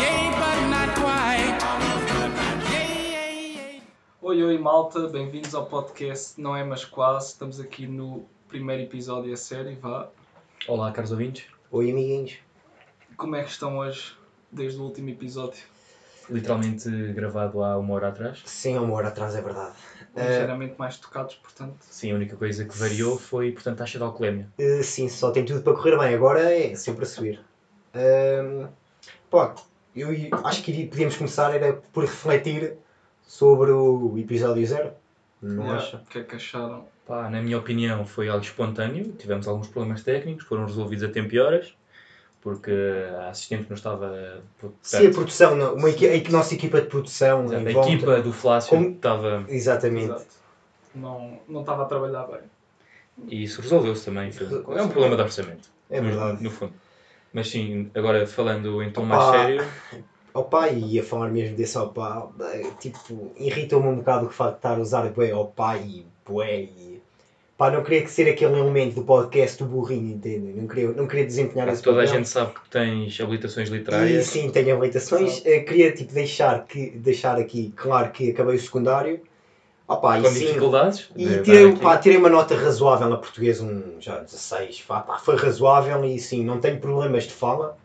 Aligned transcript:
Yay, 0.00 0.30
but 0.34 0.60
not 0.68 0.90
quite. 0.98 1.62
Yay, 2.72 2.90
yay, 3.12 3.54
yay. 3.54 3.82
Oi, 4.20 4.42
oi, 4.42 4.58
malta, 4.58 5.06
bem-vindos 5.06 5.54
ao 5.54 5.66
podcast 5.66 6.40
Não 6.40 6.56
é 6.56 6.64
Mas 6.64 6.84
Quase. 6.84 7.28
Estamos 7.28 7.60
aqui 7.60 7.86
no 7.86 8.26
primeiro 8.48 8.82
episódio 8.82 9.30
da 9.30 9.36
série, 9.36 9.76
vá. 9.76 10.08
Olá, 10.66 10.90
caros 10.90 11.12
ouvintes. 11.12 11.46
Oi, 11.70 11.92
amiguinhos. 11.92 12.38
Como 13.16 13.36
é 13.36 13.44
que 13.44 13.50
estão 13.50 13.78
hoje, 13.78 14.12
desde 14.50 14.80
o 14.80 14.82
último 14.82 15.10
episódio? 15.10 15.75
Literalmente 16.28 16.90
gravado 17.12 17.62
há 17.62 17.78
uma 17.78 17.94
hora 17.94 18.08
atrás. 18.08 18.42
Sim, 18.44 18.76
há 18.76 18.80
uma 18.80 18.94
hora 18.94 19.08
atrás, 19.08 19.34
é 19.34 19.40
verdade. 19.40 19.74
Eh, 20.14 20.26
Ligeiramente 20.26 20.74
mais 20.78 20.96
tocados, 20.96 21.34
portanto. 21.36 21.76
Sim, 21.80 22.12
a 22.12 22.14
única 22.14 22.36
coisa 22.36 22.64
que 22.64 22.76
variou 22.76 23.18
foi, 23.18 23.52
portanto, 23.52 23.74
a 23.74 23.78
taxa 23.78 23.98
de 23.98 24.04
alcoolemia. 24.04 24.48
eh, 24.58 24.82
sim, 24.82 25.08
só 25.08 25.30
tem 25.30 25.44
tudo 25.44 25.62
para 25.62 25.74
correr 25.74 25.98
bem. 25.98 26.14
Agora 26.14 26.40
é 26.52 26.74
sempre 26.74 27.04
a 27.04 27.06
subir. 27.06 27.40
Pá, 29.30 29.54
eu 29.94 30.10
acho 30.44 30.62
que 30.62 30.86
podíamos 30.86 31.16
começar 31.16 31.54
era 31.54 31.74
por 31.92 32.04
refletir 32.04 32.74
sobre 33.22 33.70
o 33.70 34.16
episódio 34.18 34.66
zero. 34.66 34.92
Não 35.40 35.64
yeah, 35.64 35.82
acha? 35.82 35.96
O 35.96 36.06
que 36.06 36.18
é 36.18 36.22
que 36.22 36.36
acharam? 36.36 36.86
Pá, 37.06 37.28
na 37.30 37.40
minha 37.40 37.58
opinião, 37.58 38.04
foi 38.04 38.28
algo 38.28 38.44
espontâneo. 38.44 39.12
Tivemos 39.12 39.46
alguns 39.46 39.68
problemas 39.68 40.02
técnicos, 40.02 40.44
foram 40.44 40.66
resolvidos 40.66 41.04
a 41.04 41.08
tempo 41.08 41.34
e 41.34 41.38
horas, 41.38 41.74
porque 42.46 42.70
a 43.18 43.30
assistente 43.30 43.66
não 43.68 43.74
estava. 43.74 44.40
portanto, 44.60 44.78
Sim, 44.80 45.08
a 45.08 45.10
produção, 45.10 45.56
não, 45.56 45.74
uma 45.74 45.90
equi- 45.90 46.06
a 46.08 46.30
nossa 46.30 46.54
equipa 46.54 46.80
de 46.80 46.86
produção. 46.86 47.44
exato, 47.46 47.68
a 47.68 47.72
volta- 47.72 47.90
equipa 47.90 48.22
do 48.22 48.32
Flácio 48.32 48.70
Como- 48.70 48.90
estava. 48.90 49.44
Exatamente. 49.48 50.04
Exato. 50.04 50.26
Não, 50.94 51.40
não 51.48 51.60
estava 51.62 51.82
a 51.82 51.86
trabalhar 51.86 52.24
bem. 52.28 52.38
E 53.26 53.42
isso 53.42 53.60
resolveu-se 53.60 54.04
também. 54.04 54.30
Foi- 54.30 54.46
É 54.46 54.82
um 54.82 54.88
problema 54.88 55.16
de 55.16 55.22
orçamento. 55.22 55.68
É 55.90 56.00
no- 56.00 56.06
verdade. 56.08 56.40
No 56.44 56.50
fundo. 56.52 56.72
Mas 57.32 57.48
sim, 57.50 57.90
agora 57.96 58.24
falando 58.28 58.80
em 58.80 58.92
tom 58.92 59.02
Opa. 59.02 59.16
mais 59.16 59.24
sério, 59.30 59.64
Opa, 60.32 60.68
e 60.68 60.94
ia 60.94 61.02
falar 61.02 61.30
mesmo 61.30 61.56
desse 61.56 61.76
opa, 61.78 62.30
eh, 62.52 62.70
tipo, 62.78 63.32
irritou-me 63.36 63.88
um 63.88 63.96
bocado 63.96 64.26
o 64.26 64.30
facto 64.30 64.52
de 64.52 64.58
estar 64.58 64.76
a 64.76 64.80
usar 64.80 65.08
bué 65.10 65.34
opa 65.34 65.78
e 65.78 66.06
bué 66.24 66.60
e... 66.60 66.95
Pá, 67.56 67.70
não 67.70 67.82
queria 67.82 68.02
que 68.02 68.10
ser 68.10 68.28
aquele 68.28 68.58
elemento 68.58 68.96
do 68.96 69.02
podcast 69.02 69.62
do 69.62 69.68
burrinho, 69.68 70.14
entendem? 70.14 70.52
Não 70.54 70.66
queria, 70.66 70.88
não 70.90 71.06
queria 71.06 71.24
desempenhar 71.24 71.66
esse 71.68 71.82
toda 71.82 72.02
a 72.02 72.06
gente 72.06 72.28
sabe 72.28 72.52
que 72.52 72.68
tens 72.68 73.18
habilitações 73.18 73.70
E 73.70 73.72
literárias. 73.72 74.26
sim, 74.26 74.50
tenho 74.50 74.76
habilitações. 74.76 75.40
Eh, 75.46 75.60
queria 75.60 75.90
tipo, 75.90 76.12
deixar, 76.12 76.64
que, 76.66 76.90
deixar 76.90 77.38
aqui 77.38 77.72
claro 77.74 78.10
que 78.10 78.30
acabei 78.30 78.56
o 78.56 78.60
secundário. 78.60 79.20
Opa, 79.88 80.20
com 80.20 80.26
e 80.28 80.30
sim, 80.32 80.46
dificuldades. 80.46 81.08
e 81.16 81.26
de 81.26 81.42
tirei, 81.42 81.72
pá, 81.76 81.96
tirei 81.96 82.18
uma 82.18 82.28
nota 82.28 82.54
razoável 82.56 83.08
na 83.08 83.16
português, 83.16 83.60
um 83.60 84.00
já 84.00 84.18
16, 84.18 84.82
pá, 84.82 85.00
pá, 85.00 85.16
foi 85.18 85.36
razoável 85.36 86.04
e 86.04 86.18
sim, 86.18 86.44
não 86.44 86.60
tenho 86.60 86.78
problemas 86.78 87.24
de 87.24 87.32
fala. 87.32 87.78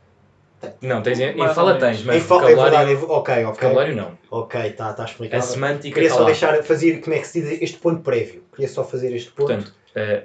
Não, 0.81 1.01
tens, 1.01 1.19
em, 1.19 1.37
fala 1.53 1.73
menos. 1.73 1.79
tens, 1.97 2.03
mas 2.03 2.15
Em 2.17 2.19
fala, 2.21 2.41
é 2.51 2.55
vocabulário, 2.55 2.87
verdade, 2.87 2.91
é- 3.11 3.15
ok, 3.17 3.33
ok. 3.33 3.45
vocabulário 3.45 3.95
não. 3.95 4.17
Ok, 4.29 4.61
está 4.61 4.93
tá 4.93 5.03
A 5.03 5.05
explicado. 5.05 5.43
semântica 5.43 5.93
Queria 5.93 6.07
está 6.07 6.17
só 6.17 6.21
lá. 6.23 6.25
deixar 6.27 6.63
fazer, 6.63 7.01
como 7.01 7.15
é 7.15 7.19
que 7.19 7.27
se 7.27 7.41
diz, 7.41 7.61
este 7.61 7.77
ponto 7.77 8.01
prévio. 8.01 8.43
Queria 8.51 8.67
só 8.67 8.83
fazer 8.83 9.13
este 9.15 9.31
ponto. 9.31 9.47
Portanto, 9.47 9.73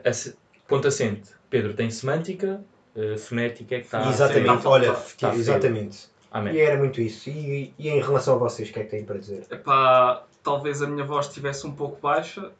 a 0.04 0.12
se- 0.12 0.36
ponto 0.68 0.88
assente. 0.88 1.30
Pedro 1.48 1.74
tem 1.74 1.90
semântica, 1.90 2.62
eh, 2.96 3.16
fonética 3.16 3.76
é 3.76 3.78
que 3.80 3.84
está. 3.86 4.08
exatamente, 4.08 4.62
sim, 4.62 4.68
olha, 4.68 4.92
tá- 4.92 5.02
tá 5.20 5.34
exatamente. 5.34 6.08
Amém. 6.30 6.54
E 6.54 6.60
era 6.60 6.76
muito 6.76 7.00
isso. 7.00 7.30
E, 7.30 7.72
e 7.78 7.88
em 7.88 8.00
relação 8.00 8.34
a 8.34 8.38
vocês, 8.38 8.68
o 8.68 8.72
que 8.72 8.80
é 8.80 8.84
que 8.84 8.90
têm 8.90 9.04
para 9.04 9.16
dizer? 9.18 9.46
Epá, 9.50 10.22
talvez 10.42 10.82
a 10.82 10.86
minha 10.86 11.04
voz 11.04 11.26
estivesse 11.28 11.66
um 11.66 11.72
pouco 11.72 11.98
baixa. 12.00 12.50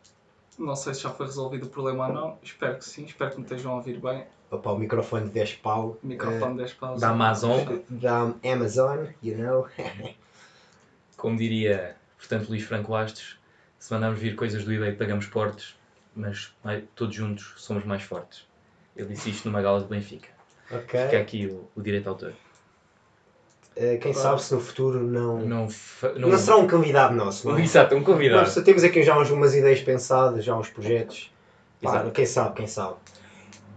Não 0.59 0.75
sei 0.75 0.95
se 0.95 1.03
já 1.03 1.11
foi 1.11 1.27
resolvido 1.27 1.67
o 1.67 1.69
problema 1.69 2.07
ou 2.09 2.13
não. 2.15 2.39
Espero 2.43 2.77
que 2.77 2.85
sim. 2.87 3.05
Espero 3.05 3.33
que 3.33 3.37
me 3.37 3.43
estejam 3.43 3.73
a 3.73 3.75
ouvir 3.77 4.01
bem. 4.01 4.25
Opa, 4.51 4.71
o 4.73 4.79
microfone 4.79 5.27
de 5.27 5.31
10 5.33 5.55
pau. 5.55 5.99
Microfone 6.03 6.57
10 6.59 6.73
paus. 6.75 7.01
Da 7.01 7.09
Amazon. 7.11 7.59
eh, 7.69 7.81
da 7.89 8.33
Amazon, 8.45 9.07
you 9.23 9.37
know. 9.39 9.67
Como 11.17 11.37
diria, 11.37 11.97
portanto, 12.19 12.49
Luís 12.49 12.63
Franco 12.63 12.93
Bastos, 12.93 13.39
se 13.79 13.93
mandarmos 13.93 14.21
vir 14.21 14.37
coisas 14.37 14.65
do 14.65 14.73
eBay, 14.73 14.93
pagamos 14.93 15.27
portes, 15.27 15.77
mas 16.15 16.55
todos 16.95 17.15
juntos 17.15 17.55
somos 17.57 17.85
mais 17.85 18.03
fortes. 18.03 18.47
Ele 18.95 19.09
disse 19.09 19.31
isto 19.31 19.49
numa 19.49 19.61
gala 19.63 19.81
de 19.81 19.87
Benfica. 19.87 20.29
ok. 20.71 21.01
Fica 21.07 21.19
aqui 21.19 21.47
o, 21.47 21.69
o 21.75 21.83
direito 21.83 22.09
autor. 22.09 22.33
Eh, 23.75 23.99
quem 23.99 24.13
sabe 24.15 24.43
se 24.43 24.55
no 24.55 24.61
futuro 24.61 25.03
não. 25.03 25.39
Não, 25.41 25.47
Não, 25.63 25.71
fa- 25.71 26.13
não, 26.15 26.39
será 26.39 26.57
um 26.57 26.67
convidado 26.69 27.15
nosso, 27.15 27.47
não 27.49 27.59
é? 27.59 27.63
Exato, 27.63 27.95
um 27.95 28.03
convidado. 28.03 28.43
Nós 28.47 28.55
temos 28.65 28.83
aqui 28.85 29.03
já 29.03 29.19
uns- 29.19 29.31
umas 29.31 29.55
ideias 29.55 29.83
pensadas, 29.83 30.45
já 30.45 30.57
uns 30.57 30.71
projetos. 30.71 31.31
Pá, 31.83 32.11
quem 32.11 32.25
sabe, 32.25 32.55
quem 32.55 32.67
sabe. 32.67 32.97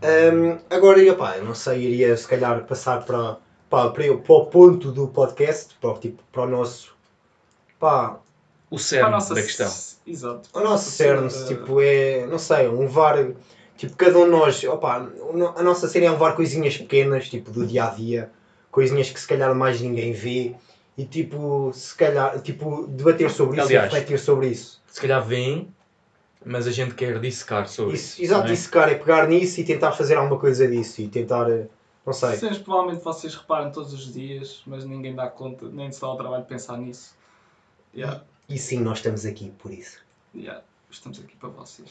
Ahm, 0.02 0.60
agora, 0.70 1.00
eu, 1.00 1.16
pá, 1.16 1.38
eu 1.38 1.44
não 1.46 1.54
sei, 1.56 1.80
iria 1.82 2.16
se 2.16 2.28
calhar 2.28 2.64
passar 2.66 3.04
para, 3.06 3.38
pá, 3.70 3.90
para, 3.90 4.18
para 4.18 4.34
o 4.34 4.46
ponto 4.46 4.92
do 4.92 5.08
podcast, 5.10 5.76
para, 5.80 5.90
o 5.92 5.98
tipo, 5.98 6.24
para 6.32 6.44
o 6.44 6.48
nosso. 6.48 6.94
Pá, 7.80 8.20
O 8.72 8.76
A 8.76 8.80
cerne 8.80 9.10
nossa- 9.12 9.34
da 9.34 9.42
questão. 9.42 9.72
Exato. 10.06 10.50
o 10.54 10.60
nosso 10.62 10.92
cerne, 10.92 11.28
tipo, 11.48 11.82
é, 11.82 12.26
não 12.28 12.38
sei, 12.40 12.68
um 12.68 12.80
levar, 12.82 13.28
tipo, 13.76 13.96
cada 13.96 14.18
um 14.20 14.26
de 14.26 14.30
nós, 14.32 14.64
opá, 14.64 15.00
o 15.00 15.36
no- 15.36 15.58
a 15.58 15.64
nossa 15.64 15.88
cena 15.88 16.06
é 16.06 16.12
levar 16.12 16.36
coisinhas 16.36 16.78
pequenas, 16.78 17.28
tipo, 17.30 17.50
do 17.52 17.66
dia 17.66 17.86
a 17.86 17.90
dia, 17.90 18.32
coisinhas 18.72 19.10
que 19.10 19.20
se 19.20 19.28
calhar 19.28 19.54
mais 19.56 19.82
ninguém 19.82 20.14
vê, 20.14 20.56
e 20.98 21.04
tipo, 21.06 21.72
se 21.74 21.96
calhar, 21.96 22.40
tipo, 22.42 22.86
debater 22.88 23.30
sobre 23.32 23.58
isso 23.58 23.68
Aliás, 23.68 23.92
e 23.92 23.96
refletir 23.96 24.20
sobre 24.20 24.48
isso. 24.50 24.82
Se 24.88 25.02
calhar 25.02 25.24
vêm, 25.26 25.74
mas 26.46 26.68
a 26.68 26.72
gente 26.72 26.96
quer 26.96 27.20
dissecar 27.20 27.68
sobre 27.68 27.96
Isso, 27.96 28.14
isso. 28.14 28.22
exato, 28.24 28.44
não 28.44 28.50
é? 28.50 28.54
isso, 28.54 28.72
cara, 28.72 28.92
é 28.92 28.96
pegar 28.96 29.28
nisso 29.28 29.60
e 29.60 29.64
tentar 29.64 29.92
fazer 29.92 30.16
alguma 30.16 30.40
coisa 30.40 30.68
disso, 30.68 31.02
e 31.02 31.08
tentar, 31.08 31.50
eh, 31.52 31.68
não 32.06 32.14
sei. 32.14 32.36
Cenas 32.38 32.58
provavelmente 32.58 33.04
vocês 33.04 33.36
reparam 33.36 33.72
todos 33.72 33.94
os 33.94 34.14
dias, 34.14 34.62
mas 34.66 34.86
ninguém 34.86 35.16
dá 35.16 35.28
conta, 35.28 35.68
nem 35.70 35.92
se 35.92 36.00
dá 36.02 36.08
o 36.10 36.16
trabalho 36.18 36.44
de 36.44 36.50
pensar 36.50 36.78
nisso. 36.78 37.16
Yeah, 37.96 38.24
E 38.48 38.58
sim, 38.58 38.80
nós 38.82 39.00
estamos 39.00 39.26
aqui 39.26 39.52
por 39.60 39.72
isso. 39.72 40.00
yeah, 40.36 40.64
estamos 40.90 41.20
aqui 41.20 41.36
para 41.36 41.50
vocês. 41.50 41.90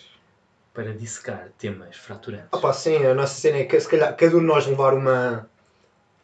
Para 0.75 0.95
dissecar 0.95 1.51
temas 1.59 1.97
fraturantes. 1.97 2.49
Opa, 2.53 2.73
sim, 2.73 3.05
a 3.05 3.15
nossa 3.15 3.35
cena 3.41 3.59
é 3.59 3.65
que 3.65 3.79
se 3.81 3.89
calhar 3.89 4.17
cada 4.17 4.37
um 4.37 4.41
de 4.41 4.47
nós 4.47 4.67
levar 4.67 4.95
uma, 4.95 5.49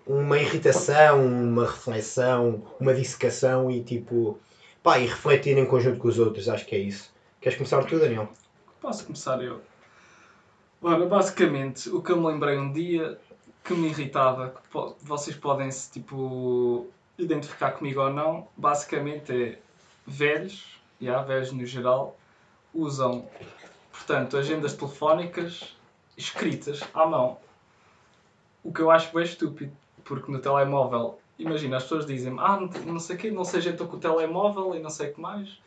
uma 0.06 0.38
irritação, 0.38 1.24
uma 1.26 1.66
reflexão, 1.66 2.62
uma 2.80 2.94
dissecação 2.94 3.70
e 3.70 3.82
tipo, 3.82 4.38
pá, 4.82 4.98
e 4.98 5.06
refletir 5.06 5.56
em 5.58 5.66
conjunto 5.66 5.98
com 5.98 6.08
os 6.08 6.18
outros, 6.18 6.48
acho 6.48 6.66
que 6.66 6.74
é 6.76 6.78
isso. 6.78 7.12
Queres 7.44 7.59
começar 7.59 7.84
tu, 7.84 7.99
Daniel? 7.99 8.27
Posso 8.81 9.05
começar 9.05 9.44
eu? 9.44 9.60
Ora, 10.81 11.05
basicamente, 11.05 11.91
o 11.91 12.00
que 12.00 12.10
eu 12.10 12.16
me 12.16 12.27
lembrei 12.28 12.56
um 12.56 12.72
dia 12.72 13.21
que 13.62 13.75
me 13.75 13.88
irritava, 13.88 14.49
que 14.49 14.66
po- 14.71 14.97
vocês 15.03 15.37
podem 15.37 15.71
se 15.71 15.93
tipo 15.93 16.87
identificar 17.19 17.72
comigo 17.72 18.00
ou 18.00 18.10
não, 18.10 18.49
basicamente 18.56 19.31
é 19.31 19.59
velhos, 20.06 20.81
e 20.99 21.06
há 21.10 21.21
velhos 21.21 21.53
no 21.53 21.66
geral, 21.66 22.16
usam, 22.72 23.28
portanto, 23.93 24.38
agendas 24.38 24.72
telefónicas 24.72 25.77
escritas 26.16 26.81
à 26.94 27.04
mão. 27.04 27.37
O 28.62 28.72
que 28.72 28.81
eu 28.81 28.91
acho 28.91 29.12
bem 29.12 29.22
estúpido, 29.22 29.77
porque 30.03 30.33
no 30.33 30.38
telemóvel, 30.38 31.21
imagina, 31.38 31.77
as 31.77 31.83
pessoas 31.83 32.06
dizem 32.06 32.34
ah, 32.38 32.59
não, 32.87 32.99
sei 32.99 33.16
o 33.16 33.19
quê, 33.19 33.31
não 33.31 33.44
se 33.44 33.59
ajeitam 33.59 33.87
com 33.87 33.99
o 33.99 34.00
telemóvel 34.00 34.75
e 34.75 34.81
não 34.81 34.88
sei 34.88 35.10
o 35.10 35.15
que 35.15 35.21
mais. 35.21 35.62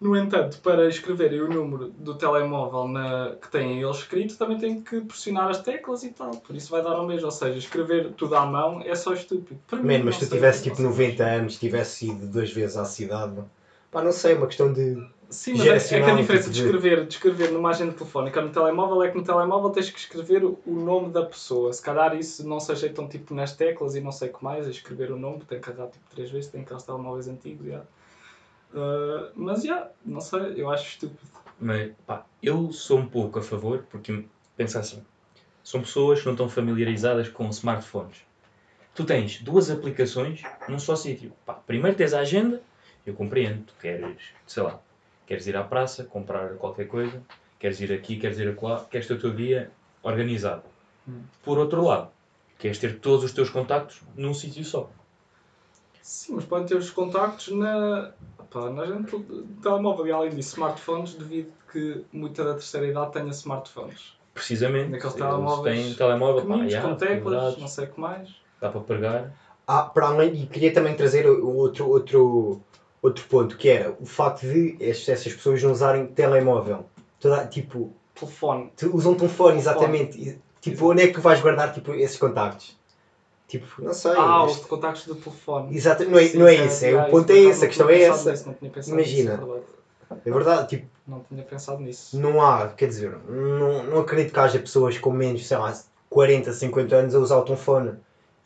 No 0.00 0.16
entanto, 0.16 0.60
para 0.62 0.88
escreverem 0.88 1.40
o 1.42 1.48
número 1.48 1.90
do 1.90 2.14
telemóvel 2.16 2.88
na, 2.88 3.36
que 3.36 3.48
têm 3.50 3.80
eles 3.82 3.98
escrito, 3.98 4.36
também 4.38 4.58
têm 4.58 4.82
que 4.82 5.00
pressionar 5.02 5.48
as 5.50 5.62
teclas 5.62 6.02
e 6.04 6.10
tal. 6.12 6.30
Por 6.38 6.56
isso 6.56 6.70
vai 6.70 6.82
dar 6.82 6.92
ao 6.96 7.06
mesmo. 7.06 7.26
Ou 7.26 7.30
seja, 7.32 7.58
escrever 7.58 8.12
tudo 8.14 8.34
à 8.36 8.46
mão 8.46 8.80
é 8.82 8.94
só 8.94 9.12
estúpido. 9.12 9.60
Para 9.66 9.82
mim, 9.82 9.98
Man, 9.98 10.04
mas 10.04 10.18
não 10.18 10.18
tu 10.18 10.28
tivesse 10.28 10.62
tipo 10.62 10.76
sei. 10.76 10.84
90 10.84 11.24
anos, 11.24 11.58
tivesse 11.58 12.08
ido 12.10 12.26
duas 12.26 12.50
vezes 12.52 12.76
à 12.76 12.84
cidade, 12.84 13.42
pá, 13.90 14.02
não 14.02 14.12
sei, 14.12 14.32
é 14.32 14.36
uma 14.36 14.46
questão 14.46 14.72
de. 14.72 15.06
Sim, 15.28 15.54
mas 15.54 15.70
é, 15.70 15.96
é 15.96 16.02
que 16.02 16.10
a 16.10 16.14
geracional, 16.14 16.14
diferença 16.14 16.50
tipo 16.50 16.50
de 16.50 16.56
de- 16.56 16.58
escrever, 16.58 17.06
de 17.06 17.14
escrever 17.14 17.52
numa 17.52 17.70
agenda 17.70 17.92
telefónica 17.92 18.40
no 18.42 18.50
telemóvel 18.50 19.02
é 19.04 19.10
que 19.10 19.16
no 19.16 19.22
telemóvel 19.24 19.70
tens 19.70 19.88
que 19.90 19.98
escrever 19.98 20.44
o 20.44 20.58
o 20.66 20.74
nome 20.74 21.10
da 21.12 21.24
pessoa. 21.24 21.72
Se 21.72 21.80
calhar 21.82 22.16
isso 22.16 22.46
não 22.48 22.58
se 22.60 22.72
ajeitam 22.72 23.08
tipo 23.08 23.32
nas 23.34 23.54
teclas 23.54 23.94
e 23.94 24.00
não 24.00 24.10
sei 24.12 24.28
o 24.30 24.32
que 24.32 24.42
mais, 24.44 24.66
a 24.66 24.70
escrever 24.70 25.12
o 25.12 25.16
nome, 25.18 25.38
tem 25.44 25.58
que 25.60 25.64
carregar 25.66 25.88
tipo 25.88 26.04
três 26.10 26.30
vezes, 26.30 26.50
tem 26.50 26.62
aqueles 26.62 26.82
telemóveis 26.82 27.28
antigos, 27.28 27.66
já. 27.68 27.82
Ah, 28.74 29.30
mas 29.34 29.62
já, 29.62 29.90
não 30.04 30.20
sei, 30.20 30.54
eu 30.56 30.70
acho 30.70 30.88
estúpido. 30.88 31.30
Mas, 31.58 31.92
pá, 32.06 32.24
eu 32.42 32.72
sou 32.72 32.98
um 32.98 33.06
pouco 33.06 33.38
a 33.38 33.42
favor, 33.42 33.84
porque, 33.90 34.24
pensa 34.56 34.80
assim, 34.80 35.04
são 35.62 35.80
pessoas 35.82 36.20
que 36.20 36.26
não 36.26 36.32
estão 36.32 36.48
familiarizadas 36.48 37.28
com 37.28 37.48
smartphones. 37.50 38.24
Tu 38.94 39.04
tens 39.04 39.40
duas 39.42 39.70
aplicações 39.70 40.42
num 40.68 40.78
só 40.78 40.96
sítio. 40.96 41.32
Pá, 41.44 41.54
primeiro 41.54 41.96
tens 41.96 42.14
a 42.14 42.20
agenda, 42.20 42.62
eu 43.06 43.14
compreendo, 43.14 43.64
tu 43.64 43.74
queres, 43.80 44.32
sei 44.46 44.62
lá, 44.62 44.80
queres 45.26 45.46
ir 45.46 45.56
à 45.56 45.62
praça, 45.62 46.04
comprar 46.04 46.54
qualquer 46.54 46.86
coisa, 46.86 47.22
queres 47.58 47.80
ir 47.80 47.92
aqui, 47.92 48.18
queres 48.18 48.38
ir 48.38 48.48
acolá, 48.48 48.84
queres 48.90 49.06
ter 49.06 49.14
o 49.14 49.20
teu 49.20 49.34
dia 49.34 49.70
organizado. 50.02 50.62
Hum. 51.06 51.22
Por 51.42 51.58
outro 51.58 51.84
lado, 51.84 52.10
queres 52.58 52.78
ter 52.78 52.98
todos 52.98 53.24
os 53.24 53.32
teus 53.32 53.50
contactos 53.50 54.02
num 54.16 54.34
sítio 54.34 54.64
só. 54.64 54.90
Sim, 56.02 56.34
mas 56.36 56.44
podem 56.44 56.66
ter 56.66 56.76
os 56.76 56.90
contactos 56.90 57.48
na. 57.54 58.10
Pá, 58.50 58.68
nós 58.70 58.88
gente, 58.88 59.16
telemóvel 59.62 60.06
e 60.08 60.12
além 60.12 60.30
disso, 60.30 60.54
smartphones, 60.54 61.14
devido 61.14 61.52
que 61.70 62.04
muita 62.12 62.44
da 62.44 62.54
terceira 62.54 62.86
idade 62.86 63.12
tenha 63.12 63.28
smartphones. 63.30 64.14
Precisamente. 64.34 64.90
Naqueles 64.90 65.14
eles 65.14 65.26
telemóveis 65.28 65.84
têm 65.86 65.94
telemóvel, 65.94 66.46
pá, 66.46 66.82
com 66.82 66.94
teclas, 66.96 67.58
não 67.58 67.68
sei 67.68 67.84
o 67.84 67.88
que 67.92 68.00
mais. 68.00 68.28
dá 68.60 68.68
para 68.70 68.80
pregar. 68.80 69.32
Ah, 69.66 69.82
para 69.82 70.06
além, 70.08 70.34
e 70.34 70.46
queria 70.46 70.72
também 70.72 70.96
trazer 70.96 71.28
o- 71.28 71.54
outro, 71.56 71.88
outro, 71.88 72.60
outro 73.00 73.24
ponto, 73.26 73.56
que 73.56 73.68
era 73.68 73.94
o 74.00 74.04
facto 74.06 74.40
de 74.40 74.76
es- 74.80 75.08
essas 75.08 75.32
pessoas 75.32 75.62
não 75.62 75.70
usarem 75.70 76.06
telemóvel. 76.06 76.86
Toda, 77.20 77.46
tipo, 77.46 77.94
Telefone. 78.14 78.72
te- 78.76 78.86
usam 78.86 79.14
telefone, 79.14 79.52
Telefone. 79.52 79.58
exatamente. 79.58 80.18
E, 80.18 80.24
tipo, 80.60 80.76
Exato. 80.76 80.90
onde 80.90 81.02
é 81.02 81.06
que 81.12 81.20
vais 81.20 81.40
guardar 81.40 81.72
tipo, 81.72 81.92
esses 81.94 82.16
contactos? 82.18 82.76
Tipo, 83.50 83.82
não 83.82 83.92
sei. 83.92 84.12
Ah, 84.16 84.44
este- 84.46 84.60
os 84.60 84.66
contactos 84.66 85.06
do 85.06 85.14
telefone. 85.16 85.76
Exato, 85.76 86.04
não 86.08 86.18
é, 86.18 86.26
Sim, 86.28 86.38
não 86.38 86.46
é 86.46 86.56
sim, 86.56 86.66
isso, 86.66 86.84
é, 86.84 86.92
ah, 86.92 87.06
o 87.06 87.10
ponto 87.10 87.30
é 87.32 87.36
esse, 87.36 87.64
a 87.64 87.68
questão 87.68 87.90
é 87.90 88.02
essa. 88.02 88.30
nisso, 88.30 88.46
não 88.46 88.54
tinha 88.54 88.70
pensado 88.70 88.96
Imagina. 88.96 89.30
nisso, 89.32 89.42
é 89.42 89.46
verdade. 89.46 89.64
É 90.26 90.30
verdade, 90.30 90.68
tipo, 90.68 90.86
Não 91.06 91.24
tinha 91.28 91.42
pensado 91.42 91.80
nisso. 91.82 92.18
não 92.18 92.40
há, 92.42 92.68
quer 92.68 92.86
dizer, 92.86 93.12
não, 93.28 93.82
não 93.82 94.00
acredito 94.00 94.32
que 94.32 94.38
haja 94.38 94.58
pessoas 94.58 94.98
com 94.98 95.10
menos, 95.12 95.46
sei 95.46 95.56
lá, 95.56 95.76
40, 96.08 96.52
50 96.52 96.94
anos 96.96 97.14
a 97.14 97.18
usar 97.18 97.36
o 97.38 97.42
telefone. 97.42 97.92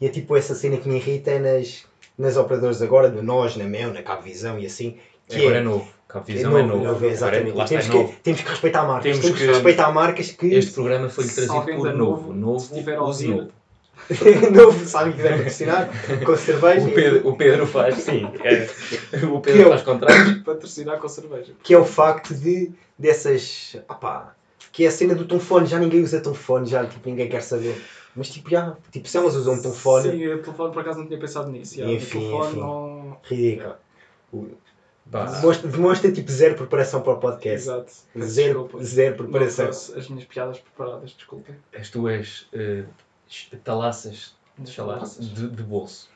E 0.00 0.06
é 0.06 0.08
tipo 0.08 0.36
essa 0.36 0.54
cena 0.54 0.76
que 0.78 0.88
me 0.88 0.96
irrita 0.96 1.30
é 1.32 1.38
nas, 1.38 1.84
nas 2.18 2.36
operadoras 2.36 2.80
agora, 2.82 3.08
no 3.08 3.22
Nós, 3.22 3.56
na 3.56 3.64
Mel, 3.64 3.92
na 3.92 4.02
Cabvisão 4.02 4.58
e 4.58 4.66
assim. 4.66 4.96
Que 5.28 5.36
Agora 5.40 5.56
é 5.56 5.58
é, 5.60 5.62
novo. 5.62 5.86
A 6.14 6.18
é 6.18 6.20
visão 6.22 6.56
é 6.58 6.62
novo, 6.62 6.68
novo. 6.74 6.84
novo, 6.84 6.96
Agora 6.96 7.06
é- 7.06 7.12
exatamente. 7.12 7.60
é 7.60 7.64
temos, 7.64 7.88
novo. 7.88 8.08
que, 8.08 8.20
temos 8.20 8.40
que 8.42 8.48
respeitar 8.48 8.84
marcas. 8.86 9.02
Temos 9.04 9.20
Temos, 9.20 9.38
que... 9.38 9.44
que- 9.46 9.52
respeitar 9.52 9.92
marcas 9.92 10.30
que. 10.30 10.46
Este 10.54 10.72
programa 10.72 11.08
foi 11.08 11.24
Se 11.24 11.34
trazido 11.34 11.64
por 11.76 11.92
novo. 11.94 12.32
Novo, 12.32 12.32
Novo, 12.34 12.74
novo. 12.74 13.50
novo, 14.52 14.84
se 14.86 14.96
alguém 14.96 15.12
quiser 15.14 15.36
patrocinar, 15.36 15.90
com 16.24 16.36
cerveja. 16.36 16.86
O 16.86 16.92
Pedro, 16.92 17.28
o 17.28 17.36
Pedro 17.36 17.66
faz, 17.66 17.94
sim. 17.96 18.24
é. 18.42 18.68
O 19.26 19.40
Que 19.40 19.52
Pedro 19.52 19.68
faz 19.70 19.82
contratos. 19.82 20.42
Patrocinar 20.44 20.98
com 20.98 21.08
cerveja. 21.08 21.52
que 21.62 21.72
é 21.74 21.78
o 21.78 21.84
facto 21.84 22.34
de 22.34 22.70
dessas. 22.98 23.76
opá, 23.88 24.34
que 24.72 24.84
é 24.84 24.88
a 24.88 24.90
cena 24.90 25.14
do 25.14 25.24
telefone, 25.26 25.66
já 25.66 25.78
ninguém 25.78 26.02
usa 26.02 26.20
telefone, 26.20 26.66
já 26.66 26.84
tipo, 26.84 27.08
ninguém 27.08 27.28
quer 27.28 27.42
saber. 27.42 27.80
Mas 28.16 28.28
tipo, 28.30 28.48
já, 28.50 28.76
tipo, 28.92 29.08
se 29.08 29.16
elas 29.16 29.34
usam 29.34 29.60
telefone, 29.60 30.10
Sim, 30.10 30.26
o 30.28 30.42
telefone 30.42 30.72
por 30.72 30.80
acaso 30.82 30.98
não 31.00 31.06
tinha 31.06 31.18
pensado 31.18 31.50
nisso. 31.50 31.76
já. 31.76 31.84
Enfim, 31.86 32.20
telefone 32.20 32.48
enfim. 32.50 32.60
não. 32.60 33.18
ridículo. 33.24 33.74
Demonstra, 35.06 35.68
demonstra 35.68 36.12
tipo 36.12 36.30
zero 36.30 36.54
preparação 36.54 37.02
para 37.02 37.12
o 37.12 37.18
podcast. 37.18 37.68
Exato. 37.68 37.92
Zero, 38.22 38.62
desculpa. 38.62 38.84
zero 38.84 39.10
Não 39.22 39.30
preparação. 39.30 39.68
as 39.68 40.08
minhas 40.08 40.24
piadas 40.24 40.58
preparadas, 40.58 41.10
desculpem. 41.12 41.54
as 41.78 41.90
tuas 41.90 42.46
eh, 43.52 43.56
talaças 43.56 44.34
talaças 44.76 45.28
de, 45.28 45.48
de 45.48 45.62
bolso. 45.62 46.08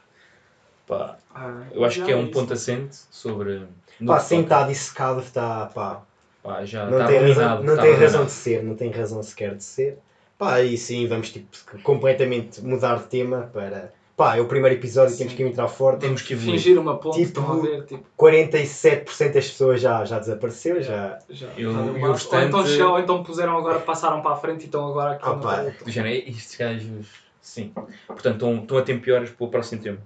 Pá, 0.86 1.16
Ah, 1.34 1.66
eu 1.72 1.84
acho 1.84 2.02
que 2.02 2.10
é 2.10 2.16
um 2.16 2.22
isso. 2.24 2.32
ponto 2.32 2.52
assente 2.52 2.96
sobre. 3.10 3.66
Pá, 4.06 4.20
toca. 4.20 4.40
estar 4.42 4.64
dissecado, 4.64 5.20
está, 5.20 5.66
pá, 5.66 6.02
Pá, 6.42 6.64
já 6.64 6.84
não 6.86 6.92
está 6.92 7.06
tem, 7.06 7.18
razão, 7.20 7.62
não 7.62 7.70
está 7.74 7.82
tem 7.82 7.92
razão 7.94 8.24
de 8.24 8.32
ser, 8.32 8.62
não 8.62 8.74
tem 8.74 8.90
razão 8.90 9.22
sequer 9.22 9.54
de 9.54 9.62
ser. 9.64 9.98
Pá, 10.38 10.60
e 10.62 10.76
sim, 10.78 11.06
vamos 11.06 11.30
tipo 11.30 11.48
completamente 11.82 12.60
mudar 12.62 12.96
de 12.98 13.06
tema 13.08 13.50
para. 13.52 13.92
Pá, 14.18 14.36
é 14.36 14.40
o 14.40 14.46
primeiro 14.46 14.74
episódio, 14.76 15.12
Sim. 15.12 15.18
temos 15.18 15.34
que 15.34 15.42
entrar 15.44 15.68
forte. 15.68 16.00
Temos 16.00 16.22
que 16.22 16.32
evoluir. 16.32 16.58
Fingir 16.58 16.76
uma 16.80 16.98
ponte, 16.98 17.24
Tipo- 17.24 17.40
estão 17.40 17.52
a 17.52 17.62
ver, 17.62 17.84
tipo, 17.84 18.04
47% 18.16 19.32
das 19.32 19.46
pessoas 19.48 19.80
já, 19.80 20.04
já 20.04 20.18
desapareceu, 20.18 20.82
já. 20.82 21.20
já. 21.30 21.46
Eu- 21.56 21.72
já 21.72 21.80
e 21.84 22.00
mal. 22.00 22.12
restante- 22.12 22.34
Ou 22.42 22.48
então 22.48 22.66
chegaram, 22.66 22.92
ou 22.94 22.98
então 22.98 23.22
puseram 23.22 23.56
agora, 23.56 23.78
passaram 23.78 24.20
para 24.20 24.32
a 24.32 24.36
frente 24.36 24.62
e 24.62 24.64
estão 24.64 24.88
agora 24.88 25.12
aqui 25.12 25.22
Ah, 25.28 25.34
pá. 25.36 25.66
género, 25.86 26.16
estes 26.28 26.56
gajos. 26.56 27.06
Sim. 27.40 27.72
Portanto, 28.08 28.34
estão, 28.34 28.56
estão 28.58 28.78
a 28.78 28.82
tempo 28.82 29.02
piores 29.04 29.30
para 29.30 29.46
o 29.46 29.48
próximo 29.48 29.80
tema. 29.80 29.98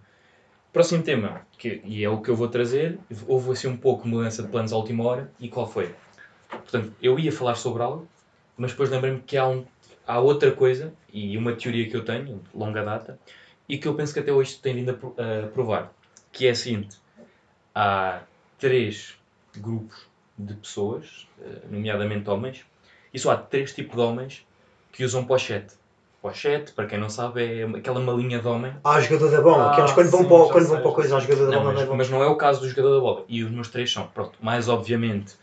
Próximo 0.74 1.02
tema, 1.02 1.40
que, 1.56 1.80
e 1.82 2.04
é 2.04 2.08
o 2.10 2.20
que 2.20 2.28
eu 2.28 2.36
vou 2.36 2.48
trazer, 2.48 2.98
houve 3.26 3.50
assim 3.52 3.66
um 3.68 3.76
pouco 3.78 4.06
mudança 4.06 4.42
de 4.42 4.48
planos 4.48 4.74
à 4.74 4.76
última 4.76 5.04
hora, 5.04 5.32
e 5.40 5.48
qual 5.48 5.66
foi? 5.66 5.90
Portanto, 6.50 6.92
eu 7.02 7.18
ia 7.18 7.32
falar 7.32 7.54
sobre 7.54 7.82
algo, 7.82 8.06
mas 8.58 8.72
depois 8.72 8.90
lembrei-me 8.90 9.20
que 9.20 9.38
há, 9.38 9.46
um, 9.48 9.64
há 10.06 10.18
outra 10.20 10.50
coisa, 10.52 10.92
e 11.10 11.36
uma 11.38 11.52
teoria 11.52 11.88
que 11.88 11.96
eu 11.96 12.04
tenho, 12.04 12.26
de 12.26 12.40
longa 12.54 12.82
data, 12.84 13.18
e 13.72 13.78
que 13.78 13.88
eu 13.88 13.94
penso 13.98 14.12
que 14.14 14.20
até 14.20 14.32
hoje 14.32 14.56
tem 14.64 14.74
vindo 14.74 14.90
a, 14.90 14.94
pro- 14.94 15.16
a 15.18 15.48
provar, 15.48 15.84
que 16.32 16.46
é 16.46 16.50
a 16.50 16.54
seguinte, 16.54 16.96
há 17.74 18.20
três 18.58 19.16
grupos 19.56 19.98
de 20.38 20.54
pessoas, 20.54 21.06
eh, 21.40 21.62
nomeadamente 21.70 22.28
homens, 22.30 22.58
e 23.14 23.18
só 23.18 23.30
há 23.32 23.36
três 23.36 23.72
tipos 23.74 23.96
de 23.96 24.02
homens 24.02 24.46
que 24.92 25.04
usam 25.04 25.24
pochete. 25.24 25.74
Pochete, 26.20 26.72
para 26.72 26.86
quem 26.86 26.98
não 27.00 27.08
sabe, 27.10 27.42
é 27.42 27.64
aquela 27.64 27.98
malinha 28.00 28.38
de 28.40 28.46
homem. 28.46 28.72
Ah, 28.84 29.00
jogador 29.00 29.30
da 29.30 29.40
bola, 29.40 29.62
Ah, 29.64 29.72
aqueles 29.72 29.92
quando 29.92 30.10
vão 30.10 30.22
sim, 30.22 30.28
para, 30.28 30.36
o- 30.36 30.46
já 30.46 30.52
quando 30.52 30.66
vão 30.68 30.80
para 30.82 30.92
coisa, 30.92 31.20
jogador 31.20 31.46
da 31.46 31.52
bola 31.58 31.64
mas, 31.72 31.80
levam. 31.80 31.96
mas 31.96 32.10
não 32.10 32.22
é 32.22 32.26
o 32.28 32.36
caso 32.36 32.60
do 32.60 32.68
jogador 32.68 32.94
da 32.94 33.00
bola. 33.00 33.24
E 33.28 33.42
os 33.42 33.50
meus 33.50 33.68
três 33.68 33.92
são, 33.92 34.06
pronto, 34.06 34.38
mais 34.40 34.68
obviamente, 34.68 35.34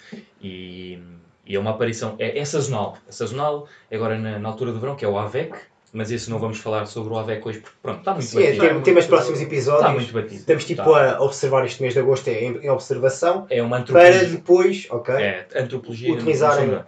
e, 0.42 1.00
e 1.46 1.56
é 1.56 1.60
uma 1.60 1.72
aparição, 1.72 2.16
é, 2.18 2.38
é 2.40 2.46
sazonal. 2.46 2.98
É 3.08 3.12
sazonal, 3.12 3.68
é 3.92 3.96
agora 3.98 4.18
na, 4.18 4.40
na 4.40 4.50
altura 4.50 4.72
do 4.72 4.80
verão, 4.80 4.96
que 4.96 5.04
é 5.04 5.08
o 5.10 5.18
AVEC, 5.18 5.58
mas 5.94 6.12
esse 6.12 6.30
não 6.30 6.40
vamos 6.40 6.60
falar 6.60 6.86
sobre 6.86 7.14
o 7.14 7.18
AVEC 7.18 7.48
hoje, 7.48 7.60
porque 7.60 7.78
pronto, 7.82 8.00
está 8.00 8.12
muito 8.14 8.26
Sim, 8.26 8.38
é, 8.44 8.46
batido. 8.56 8.68
tem, 8.68 8.82
tem 8.82 8.94
mais 8.94 9.06
próximos 9.08 9.40
Está 9.40 9.52
episódios. 9.54 9.94
muito 9.94 10.14
batido. 10.14 10.36
Estamos 10.36 10.66
tipo 10.66 10.82
Está. 10.82 11.16
a 11.18 11.22
observar 11.22 11.66
este 11.66 11.82
mês 11.82 11.94
de 11.94 12.00
agosto 12.00 12.28
é 12.28 12.44
em, 12.44 12.58
em 12.58 12.70
observação 12.70 13.48
É 13.50 13.62
uma 13.62 13.82
para 13.82 13.82
antropologia. 14.08 14.30
depois, 14.30 14.88
ok? 14.90 15.16
É, 15.16 15.48
antropologia. 15.56 16.14
Utilizarem-. 16.14 16.80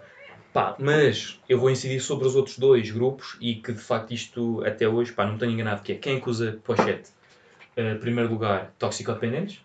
Pá, 0.53 0.75
mas 0.77 1.39
eu 1.47 1.57
vou 1.59 1.69
incidir 1.71 2.01
sobre 2.01 2.27
os 2.27 2.35
outros 2.35 2.57
dois 2.59 2.91
grupos 2.91 3.37
e 3.39 3.55
que 3.55 3.71
de 3.71 3.79
facto 3.79 4.11
isto 4.13 4.61
até 4.65 4.87
hoje, 4.87 5.13
pá, 5.13 5.25
não 5.25 5.33
me 5.33 5.39
tenho 5.39 5.51
enganado, 5.53 5.81
que 5.81 5.93
é 5.93 5.95
quem 5.95 6.17
é 6.17 6.19
que 6.19 6.29
usa 6.29 6.59
pochete? 6.63 7.09
Eh, 7.77 7.95
primeiro 7.95 8.29
lugar, 8.29 8.73
toxicodependentes. 8.77 9.61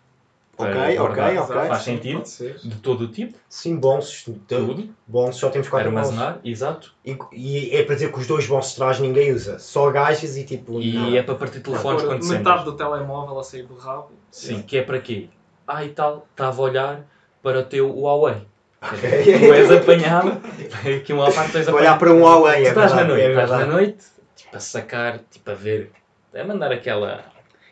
Ok, 0.57 0.73
Para 0.73 1.03
ok, 1.03 1.37
ok. 1.37 1.55
Faz 1.67 1.83
sentido. 1.83 2.23
De 2.63 2.75
todo 2.77 3.01
o 3.01 3.07
tipo, 3.09 3.37
Sim, 3.47 3.75
bolsos. 3.75 4.25
Tudo. 4.47 4.89
Bolsos 5.05 5.39
só 5.39 5.49
temos 5.49 5.69
Para 5.69 5.83
quatro 5.83 5.89
armazenar, 5.97 6.39
exato. 6.43 6.93
E, 7.05 7.15
e 7.31 7.75
é 7.75 7.83
para 7.83 7.93
dizer 7.93 8.11
que 8.11 8.19
os 8.19 8.25
dois 8.25 8.45
de 8.45 8.75
trás 8.75 8.99
ninguém 8.99 9.31
usa. 9.31 9.59
Só 9.59 9.91
gajas 9.91 10.35
e 10.35 10.43
tipo. 10.43 10.81
E 10.81 10.93
não. 10.93 11.15
é 11.15 11.21
para 11.21 11.35
partir 11.35 11.59
telefones 11.59 12.01
quando 12.01 12.25
metade 12.25 12.59
sentas. 12.59 12.63
do 12.63 12.73
telemóvel 12.73 13.39
a 13.39 13.43
sair 13.43 13.63
do 13.63 13.75
rabo. 13.75 14.09
Sim, 14.31 14.63
que 14.63 14.79
é 14.79 14.81
para 14.81 14.99
quê? 14.99 15.29
Ah, 15.67 15.83
e 15.85 15.89
tal, 15.89 16.25
estava 16.31 16.59
a 16.59 16.65
olhar 16.65 17.05
para 17.43 17.59
o 17.59 17.63
teu 17.63 17.95
Huawei. 17.95 18.41
Ok. 18.81 18.99
Tu 19.23 19.53
és 19.53 19.71
apanhado, 19.71 20.41
aqui 20.97 21.13
uma 21.13 21.31
parte 21.31 21.51
tu 21.51 21.57
és 21.57 21.67
Olhar 21.67 21.77
apanhado. 21.77 21.99
para 21.99 22.11
um 22.13 22.21
Huawei, 22.21 22.61
é 22.61 22.63
Tu 22.65 22.67
estás 22.69 22.93
na 22.93 23.03
verdade, 23.03 23.07
noite, 23.07 23.21
é 23.25 23.43
estás 23.43 23.49
na 23.59 23.65
noite, 23.65 24.05
tipo 24.35 24.57
a 24.57 24.59
sacar, 24.59 25.19
tipo 25.31 25.51
a 25.51 25.53
ver, 25.53 25.91
a 26.35 26.43
mandar 26.43 26.71
aquela, 26.71 27.25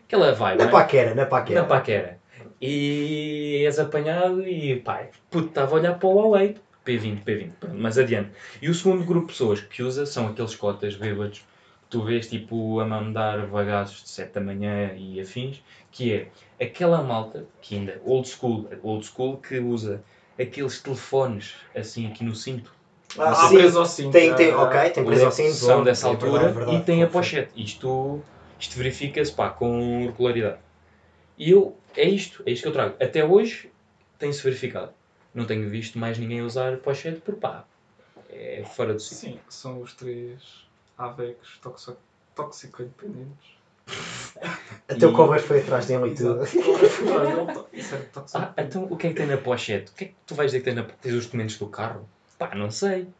aquela 0.05 0.33
vibe, 0.33 0.57
Na 0.57 0.65
né? 0.65 0.71
paquera, 0.71 1.15
na 1.15 1.25
paquera. 1.25 1.61
na 1.61 1.67
paquera. 1.67 2.17
E 2.61 3.63
és 3.65 3.79
apanhado 3.79 4.41
e 4.47 4.79
pá, 4.81 5.09
puto, 5.29 5.49
estava 5.49 5.75
a 5.75 5.79
olhar 5.79 5.99
para 5.99 6.07
o 6.07 6.13
Huawei, 6.13 6.55
P20, 6.85 7.23
P20, 7.23 7.51
pronto, 7.59 7.75
mas 7.77 7.97
adiante. 7.97 8.31
E 8.61 8.69
o 8.69 8.73
segundo 8.73 9.03
grupo 9.03 9.27
de 9.27 9.33
pessoas 9.33 9.61
que 9.61 9.83
usa 9.83 10.05
são 10.05 10.27
aqueles 10.27 10.55
cotas 10.55 10.95
bêbados 10.95 11.39
que 11.39 11.45
tu 11.89 12.03
vês 12.03 12.27
tipo 12.29 12.79
a 12.79 12.85
mandar 12.85 13.45
vagazos 13.47 14.03
de 14.03 14.09
7 14.09 14.33
da 14.33 14.41
manhã 14.41 14.93
e 14.95 15.19
afins, 15.19 15.61
que 15.91 16.13
é 16.13 16.31
aquela 16.63 17.03
malta 17.03 17.45
que 17.61 17.75
ainda, 17.75 17.99
old 18.03 18.27
school, 18.27 18.69
old 18.83 19.05
school, 19.05 19.37
que 19.37 19.59
usa 19.59 20.03
aqueles 20.39 20.81
telefones 20.81 21.55
assim 21.75 22.07
aqui 22.07 22.23
no 22.23 22.35
cinto, 22.35 22.73
Ah, 23.17 23.31
Ah, 23.31 23.33
sim. 23.35 23.55
preso 23.55 23.79
ao 23.79 23.85
cinto. 23.85 24.11
Tem, 24.11 24.33
tem, 24.35 24.51
ah, 24.51 24.61
ok, 24.63 24.89
tem 24.89 25.05
preso 25.05 25.25
ao 25.25 25.31
cinto. 25.31 25.53
são 25.53 25.83
dessa 25.83 26.07
é 26.07 26.09
altura 26.09 26.31
verdade, 26.31 26.53
verdade, 26.53 26.77
e 26.77 26.85
tem 26.85 27.03
a 27.03 27.07
pochete. 27.07 27.51
Isto, 27.55 28.21
isto 28.59 28.77
verifica-se 28.77 29.33
com 29.57 30.05
regularidade. 30.05 30.57
E 31.37 31.51
eu, 31.51 31.75
é 31.97 32.03
isto, 32.05 32.43
é 32.45 32.51
isto 32.51 32.63
que 32.63 32.67
eu 32.69 32.73
trago. 32.73 32.95
Até 33.03 33.23
hoje 33.25 33.71
tem-se 34.19 34.43
verificado. 34.43 34.93
Não 35.33 35.45
tenho 35.45 35.69
visto 35.69 35.99
mais 35.99 36.17
ninguém 36.17 36.41
usar 36.41 36.77
pochete 36.77 37.19
por 37.21 37.35
pá. 37.35 37.65
É 38.29 38.63
fora 38.63 38.93
do 38.93 38.99
sítio. 38.99 39.33
Sim, 39.33 39.39
são 39.49 39.81
os 39.81 39.93
três 39.93 40.41
AVECs 40.97 41.59
toxicodependentes. 42.35 43.55
Até 44.87 45.05
o 45.05 45.11
E- 45.11 45.13
cover 45.13 45.39
foi 45.41 45.59
atrás 45.61 45.85
dele 45.85 46.11
e 46.11 46.15
tudo. 46.15 46.41
Exato. 46.43 47.67
Isso 47.73 47.95
é 47.95 48.01
Ah, 48.33 48.53
então 48.57 48.83
o 48.89 48.97
que 48.97 49.07
é 49.07 49.09
que 49.11 49.15
tem 49.15 49.27
na 49.27 49.37
pochete? 49.37 49.91
O 49.91 49.95
que 49.95 50.05
é 50.05 50.07
que 50.07 50.15
tu 50.25 50.35
vais 50.35 50.51
dizer 50.51 50.59
que 50.59 50.65
tem 50.65 50.73
na 50.75 50.83
Tens 50.83 51.13
os 51.13 51.25
documentos 51.25 51.57
do 51.57 51.67
carro? 51.67 52.07
Pá, 52.37 52.53
não 52.55 52.71
sei. 52.71 53.03
O 53.03 53.13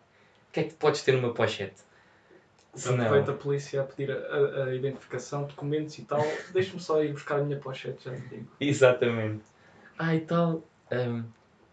que 0.52 0.60
é 0.62 0.64
que 0.64 0.74
podes 0.76 1.02
ter 1.02 1.12
numa 1.14 1.34
pochete? 1.34 1.82
Aproveita 3.04 3.32
a 3.32 3.36
polícia 3.36 3.82
a 3.82 3.84
pedir 3.86 4.12
a, 4.12 4.16
a- 4.16 4.64
a 4.66 4.76
identificação, 4.76 5.44
documentos 5.46 5.98
e 5.98 6.02
tal. 6.04 6.22
Deixa-me 6.54 6.80
só 6.82 7.04
ir 7.04 7.14
buscar 7.14 7.40
a 7.40 7.44
minha 7.44 7.58
pochete, 7.60 8.06
já 8.06 8.12
me 8.12 8.20
digo. 8.28 8.48
Exatamente. 8.60 9.44
Ah, 9.98 10.14
e 10.16 10.20
tal, 10.22 10.64
hum, 10.92 11.24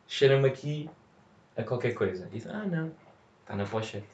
cheira-me 0.06 0.47
aqui 0.49 0.88
a 1.56 1.62
qualquer 1.64 1.92
coisa. 1.94 2.28
E 2.32 2.42
ah, 2.49 2.64
não, 2.64 2.92
está 3.42 3.56
na 3.56 3.64
pochete. 3.64 4.06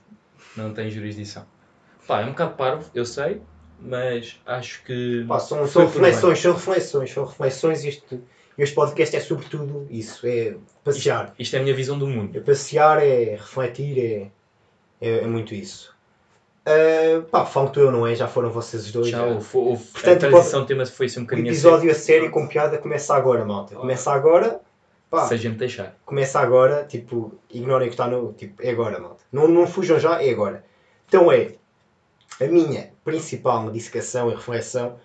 Não 0.57 0.73
tem 0.73 0.91
jurisdição. 0.91 1.45
Pá, 2.07 2.23
é 2.23 2.25
um 2.25 2.31
bocado 2.31 2.55
parvo, 2.55 2.91
eu 2.95 3.05
sei, 3.05 3.43
mas 3.79 4.41
acho 4.47 4.83
que. 4.85 5.25
Pá, 5.29 5.39
são, 5.39 5.67
são 5.67 5.85
reflexões, 5.87 6.39
são 6.41 6.55
reflexões, 6.55 7.11
são 7.13 7.25
reflexões. 7.27 7.85
Este, 7.85 8.21
este 8.57 8.75
podcast 8.75 9.15
é 9.15 9.21
sobretudo 9.21 9.87
isso, 9.91 10.27
é 10.27 10.57
passear. 10.83 11.35
Isto 11.39 11.57
é 11.57 11.59
a 11.59 11.63
minha 11.63 11.75
visão 11.75 11.99
do 11.99 12.07
mundo. 12.07 12.37
É 12.37 12.41
passear, 12.41 13.05
é 13.05 13.33
refletir, 13.37 13.99
é, 13.99 14.31
é, 15.07 15.19
é 15.19 15.27
muito 15.27 15.55
isso. 15.55 15.95
Ah, 16.69 17.23
pá, 17.31 17.47
falto 17.47 17.81
eu, 17.81 17.91
não 17.91 18.07
é? 18.07 18.15
Já 18.15 18.29
foram 18.29 18.51
vocês 18.51 18.85
os 18.87 18.93
dois. 18.93 19.09
Já 19.09 19.25
houve, 19.25 19.47
houve- 19.55 19.85
Portanto, 19.87 20.27
a 20.27 20.29
transição 20.31 20.61
de 20.63 20.67
tema 20.69 20.85
foi 20.87 21.07
assim 21.07 21.21
um 21.21 21.23
O 21.23 21.25
bocadinho 21.27 21.49
episódio 21.49 21.91
a 21.91 21.95
sério 21.95 22.31
com 22.31 22.47
piada 22.47 22.77
começa 22.79 23.15
agora, 23.15 23.45
malta. 23.45 23.75
Começa 23.75 24.11
agora 24.13 24.61
Pá, 25.11 25.27
Se 25.27 25.33
a 25.33 25.37
gente 25.39 25.57
deixar. 25.57 25.97
começa 26.05 26.39
agora, 26.39 26.85
tipo, 26.85 27.33
ignorem 27.51 27.89
o 27.89 27.91
que 27.91 27.95
está 27.95 28.07
no. 28.07 28.35
Tipo, 28.35 28.63
é 28.63 28.71
agora, 28.71 28.99
malta. 29.01 29.23
Não, 29.33 29.49
não 29.49 29.67
fujam 29.67 29.99
já, 29.99 30.23
é 30.23 30.29
agora. 30.31 30.63
Então 31.09 31.33
é 31.33 31.53
a 32.39 32.45
minha 32.45 32.91
principal 33.05 33.63
modificação 33.63 34.31
e 34.31 34.35
reflexão 34.35 34.97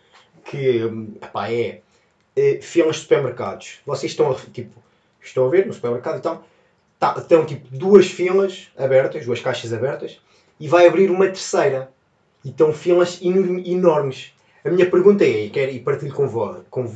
que 0.43 0.81
epá, 1.21 1.49
é, 1.49 1.79
é 2.35 2.59
filas 2.61 2.97
de 2.97 3.01
supermercados. 3.03 3.79
Vocês 3.85 4.11
estão 4.11 4.29
a, 4.29 4.35
tipo, 4.35 4.77
estão 5.21 5.45
a 5.45 5.49
ver 5.49 5.65
no 5.65 5.71
supermercado 5.73 6.17
então 6.17 6.43
tá, 6.99 7.15
estão 7.17 7.45
tipo 7.45 7.65
duas 7.71 8.07
filas 8.07 8.67
abertas, 8.77 9.25
duas 9.25 9.39
caixas 9.39 9.71
abertas, 9.71 10.19
e 10.59 10.67
vai 10.67 10.87
abrir 10.87 11.09
uma 11.11 11.25
terceira. 11.25 11.89
E 12.45 12.49
estão 12.49 12.73
filas 12.73 13.19
enorme- 13.21 13.63
enormes. 13.71 14.33
A 14.65 14.69
minha 14.69 14.89
pergunta 14.89 15.23
é, 15.23 15.45
e, 15.45 15.49
quero, 15.49 15.71
e 15.71 15.79
partilho 15.79 16.13
com, 16.13 16.27
vo, 16.27 16.57
com, 16.69 16.93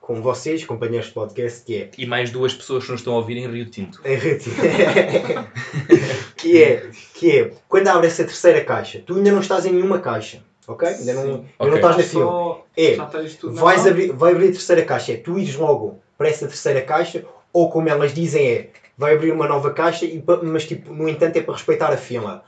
com 0.00 0.20
vocês, 0.20 0.64
companheiros 0.66 1.08
de 1.08 1.14
podcast, 1.14 1.64
que 1.64 1.76
é 1.76 1.90
E 1.96 2.06
mais 2.06 2.30
duas 2.30 2.52
pessoas 2.52 2.84
que 2.84 2.90
nos 2.92 3.00
estão 3.00 3.14
a 3.14 3.16
ouvir 3.16 3.36
em 3.38 3.46
Rio 3.50 3.66
Tinto. 3.70 4.00
em 4.04 4.16
rede. 4.16 4.50
que 6.36 6.62
é, 6.62 6.90
que 7.14 7.30
é, 7.38 7.50
quando 7.68 7.88
abre 7.88 8.06
essa 8.06 8.24
terceira 8.24 8.62
caixa, 8.64 9.02
tu 9.04 9.16
ainda 9.16 9.32
não 9.32 9.40
estás 9.40 9.64
em 9.66 9.72
nenhuma 9.72 9.98
caixa, 9.98 10.42
ok? 10.66 10.88
Ainda 10.88 11.14
não, 11.14 11.22
Sim. 11.22 11.28
ainda 11.30 11.46
Ok. 11.58 11.70
não 11.70 11.76
estás 11.76 11.96
na 11.96 12.02
fila. 12.02 12.60
É, 12.76 12.96
vais 13.52 13.86
abrir, 13.86 14.12
vai 14.12 14.32
abrir 14.32 14.48
a 14.48 14.52
terceira 14.52 14.82
caixa, 14.82 15.12
é 15.12 15.16
tu 15.16 15.38
ires 15.38 15.54
logo 15.56 15.98
para 16.18 16.28
essa 16.28 16.46
terceira 16.46 16.82
caixa, 16.82 17.24
ou 17.52 17.70
como 17.70 17.88
elas 17.88 18.12
dizem 18.14 18.46
é, 18.46 18.68
vai 18.96 19.14
abrir 19.14 19.32
uma 19.32 19.46
nova 19.48 19.72
caixa, 19.72 20.04
e, 20.04 20.22
mas 20.42 20.66
tipo, 20.66 20.92
no 20.92 21.08
entanto 21.08 21.36
é 21.36 21.40
para 21.42 21.54
respeitar 21.54 21.92
a 21.92 21.96
fila. 21.96 22.44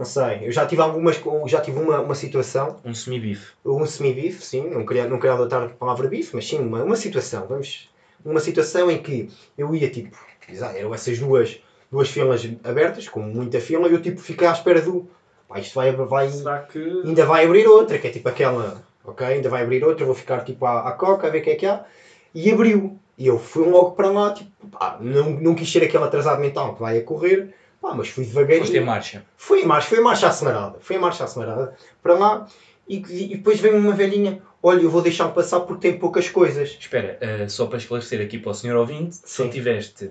Não 0.00 0.06
sei, 0.06 0.46
eu 0.46 0.50
já 0.50 0.64
tive 0.64 0.80
algumas, 0.80 1.20
já 1.44 1.60
tive 1.60 1.78
uma, 1.78 2.00
uma 2.00 2.14
situação, 2.14 2.78
Um 2.82 2.94
semi-bife. 2.94 3.52
um 3.62 3.84
semi-bife, 3.84 4.42
sim, 4.42 4.66
não 4.70 4.86
queria, 4.86 5.06
não 5.06 5.18
queria 5.18 5.34
adotar 5.34 5.64
a 5.64 5.68
palavra 5.68 6.08
bife, 6.08 6.34
mas 6.34 6.48
sim, 6.48 6.58
uma, 6.58 6.82
uma 6.82 6.96
situação, 6.96 7.46
vamos, 7.46 7.90
uma 8.24 8.40
situação 8.40 8.90
em 8.90 9.02
que 9.02 9.28
eu 9.58 9.74
ia 9.74 9.90
tipo, 9.90 10.16
eram 10.74 10.94
essas 10.94 11.18
duas, 11.18 11.60
duas 11.92 12.08
filas 12.08 12.48
abertas, 12.64 13.10
com 13.10 13.20
muita 13.20 13.60
fila, 13.60 13.90
e 13.90 13.92
eu 13.92 14.00
tipo 14.00 14.22
fiquei 14.22 14.46
à 14.46 14.52
espera 14.52 14.80
do, 14.80 15.06
pá, 15.46 15.58
isto 15.58 15.74
vai, 15.74 15.92
vai, 15.92 16.30
Será 16.30 16.60
que. 16.60 17.02
ainda 17.04 17.26
vai 17.26 17.44
abrir 17.44 17.66
outra, 17.66 17.98
que 17.98 18.06
é 18.06 18.10
tipo 18.10 18.26
aquela, 18.26 18.82
ok, 19.04 19.26
ainda 19.26 19.50
vai 19.50 19.64
abrir 19.64 19.84
outra, 19.84 20.06
vou 20.06 20.14
ficar 20.14 20.44
tipo 20.44 20.64
à, 20.64 20.88
à 20.88 20.92
coca, 20.92 21.26
a 21.26 21.30
ver 21.30 21.40
o 21.40 21.42
que 21.42 21.50
é 21.50 21.56
que 21.56 21.66
há, 21.66 21.84
e 22.34 22.50
abriu, 22.50 22.98
e 23.18 23.26
eu 23.26 23.38
fui 23.38 23.68
logo 23.68 23.90
para 23.90 24.10
lá, 24.10 24.32
tipo, 24.32 24.50
pá, 24.68 24.96
não, 24.98 25.28
não 25.28 25.54
quis 25.54 25.70
ser 25.70 25.84
aquele 25.84 26.04
atrasado 26.04 26.40
mental 26.40 26.72
que 26.72 26.80
vai 26.80 26.96
a 26.96 27.04
correr, 27.04 27.52
pá, 27.80 27.94
mas 27.94 28.08
fui 28.08 28.24
devagarinho. 28.24 28.60
Foste 28.60 28.76
em 28.76 28.84
marcha. 28.84 29.24
Foi 29.36 29.62
em 29.62 29.66
marcha, 29.66 29.88
foi 29.88 29.98
em 29.98 30.02
marcha 30.02 30.28
acelerada. 30.28 30.78
Foi 30.80 30.96
em 30.96 30.98
marcha 30.98 31.24
acelerada 31.24 31.74
para 32.02 32.14
lá 32.14 32.46
e, 32.88 32.96
e 32.96 33.36
depois 33.36 33.60
vem 33.60 33.72
uma 33.72 33.92
velhinha. 33.92 34.42
Olha, 34.62 34.82
eu 34.82 34.90
vou 34.90 35.00
deixar 35.00 35.28
passar 35.28 35.60
porque 35.60 35.88
tem 35.88 35.98
poucas 35.98 36.28
coisas. 36.28 36.76
Espera, 36.78 37.16
eh, 37.20 37.48
só 37.48 37.66
para 37.66 37.78
esclarecer 37.78 38.20
aqui 38.20 38.38
para 38.38 38.50
o 38.50 38.54
senhor 38.54 38.76
ouvinte, 38.76 39.16
se 39.16 39.22
Sim. 39.24 39.44
não 39.44 39.50
tiveste, 39.50 40.10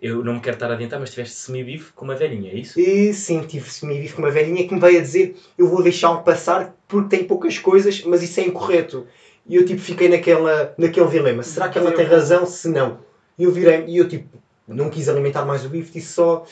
eu 0.00 0.24
não 0.24 0.34
me 0.34 0.40
quero 0.40 0.54
estar 0.54 0.70
a 0.70 0.74
adiantar, 0.74 0.98
mas 0.98 1.10
tiveste 1.10 1.36
semi-bife 1.36 1.92
com 1.92 2.06
uma 2.06 2.14
velhinha, 2.14 2.50
é 2.50 2.54
isso? 2.54 2.80
E 2.80 3.12
sim, 3.12 3.42
tive 3.42 3.68
semi 3.68 4.08
com 4.08 4.22
uma 4.22 4.30
velhinha 4.30 4.66
que 4.66 4.72
me 4.72 4.80
veio 4.80 4.98
a 4.98 5.02
dizer 5.02 5.36
eu 5.58 5.68
vou 5.68 5.82
deixá-lo 5.82 6.22
passar 6.22 6.74
porque 6.88 7.14
tem 7.14 7.26
poucas 7.26 7.58
coisas, 7.58 8.02
mas 8.04 8.22
isso 8.22 8.40
é 8.40 8.44
incorreto. 8.44 9.06
E 9.46 9.56
eu 9.56 9.66
tipo 9.66 9.80
fiquei 9.80 10.08
naquela, 10.08 10.72
naquele 10.78 11.08
dilema. 11.08 11.42
Será 11.42 11.68
que 11.68 11.76
ela 11.76 11.92
tem 11.92 12.06
razão? 12.06 12.46
Se 12.46 12.68
não. 12.68 13.00
E 13.36 13.44
eu 13.44 13.52
virei 13.52 13.84
e 13.86 13.98
eu 13.98 14.08
tipo 14.08 14.38
não 14.66 14.88
quis 14.88 15.08
alimentar 15.08 15.44
mais 15.44 15.64
o 15.64 15.68
bife, 15.68 15.92
disse 15.92 16.12
só 16.12 16.46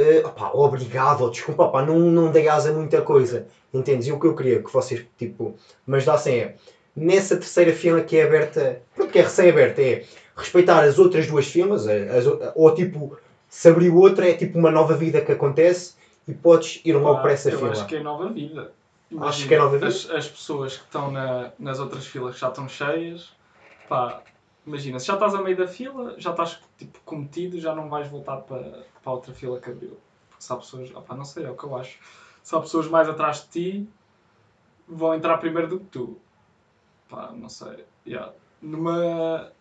eh, 0.00 0.22
opá, 0.26 0.50
obrigado, 0.52 1.22
ou 1.22 1.30
desculpa, 1.32 1.64
opá, 1.64 1.82
não, 1.84 1.98
não 1.98 2.30
dei 2.30 2.48
asa 2.48 2.70
a 2.70 2.72
muita 2.72 3.02
coisa. 3.02 3.46
Entendes? 3.72 4.06
E 4.08 4.12
o 4.12 4.18
que 4.18 4.26
eu 4.26 4.34
queria 4.34 4.62
que 4.62 4.72
vocês 4.72 5.04
tipo, 5.16 5.54
me 5.86 5.96
ajudassem 5.96 6.40
é 6.40 6.54
nessa 6.96 7.36
terceira 7.36 7.72
fila 7.72 8.00
que 8.00 8.16
é 8.16 8.24
aberta, 8.24 8.82
pronto, 8.96 9.12
que 9.12 9.18
é 9.18 9.22
recém-aberta, 9.22 9.80
é 9.80 10.04
respeitar 10.36 10.82
as 10.82 10.98
outras 10.98 11.26
duas 11.26 11.46
filas, 11.46 11.86
as 11.86 12.26
o- 12.26 12.38
ou 12.56 12.74
tipo, 12.74 13.16
se 13.48 13.68
abriu 13.68 13.96
outra, 13.96 14.28
é 14.28 14.34
tipo 14.34 14.58
uma 14.58 14.70
nova 14.70 14.94
vida 14.94 15.20
que 15.20 15.30
acontece 15.32 15.94
e 16.26 16.32
podes 16.34 16.80
ir 16.84 16.94
logo 16.94 17.20
para 17.20 17.32
essa 17.32 17.50
eu 17.50 17.58
fila. 17.58 17.70
acho 17.72 17.86
que 17.86 17.96
é 17.96 18.02
nova 18.02 18.28
vida. 18.28 18.72
Acho 19.20 19.46
que 19.48 19.54
é 19.54 19.58
nova 19.58 19.74
vida? 19.76 19.86
As, 19.88 20.08
as 20.10 20.28
pessoas 20.28 20.76
que 20.76 20.84
estão 20.84 21.10
na- 21.10 21.50
nas 21.58 21.78
outras 21.80 22.06
filas 22.06 22.38
já 22.38 22.48
estão 22.48 22.68
cheias. 22.68 23.32
Pá, 23.88 24.22
imagina, 24.66 24.98
se 25.00 25.06
já 25.06 25.14
estás 25.14 25.34
a 25.34 25.42
meio 25.42 25.56
da 25.56 25.66
fila, 25.66 26.14
já 26.18 26.30
estás 26.30 26.58
tipo, 26.78 26.98
cometido, 27.04 27.58
já 27.58 27.74
não 27.74 27.88
vais 27.88 28.06
voltar 28.08 28.36
para, 28.38 28.84
para 29.02 29.12
a 29.12 29.14
outra 29.14 29.32
fila 29.32 29.60
que 29.60 29.70
abriu. 29.70 29.98
Porque 30.28 30.42
se 30.44 30.52
há 30.52 30.56
pessoas, 30.56 30.94
opá, 30.94 31.14
não 31.14 31.24
sei, 31.24 31.44
é 31.44 31.50
o 31.50 31.56
que 31.56 31.64
eu 31.64 31.76
acho. 31.76 31.98
Se 32.42 32.54
há 32.54 32.60
pessoas 32.60 32.88
mais 32.88 33.08
atrás 33.08 33.42
de 33.42 33.48
ti, 33.48 33.88
vão 34.88 35.14
entrar 35.14 35.38
primeiro 35.38 35.68
do 35.68 35.80
que 35.80 35.86
tu. 35.86 36.20
Pá, 37.08 37.32
não 37.32 37.48
sei. 37.48 37.84
Yeah. 38.06 38.32
Numa. 38.62 39.52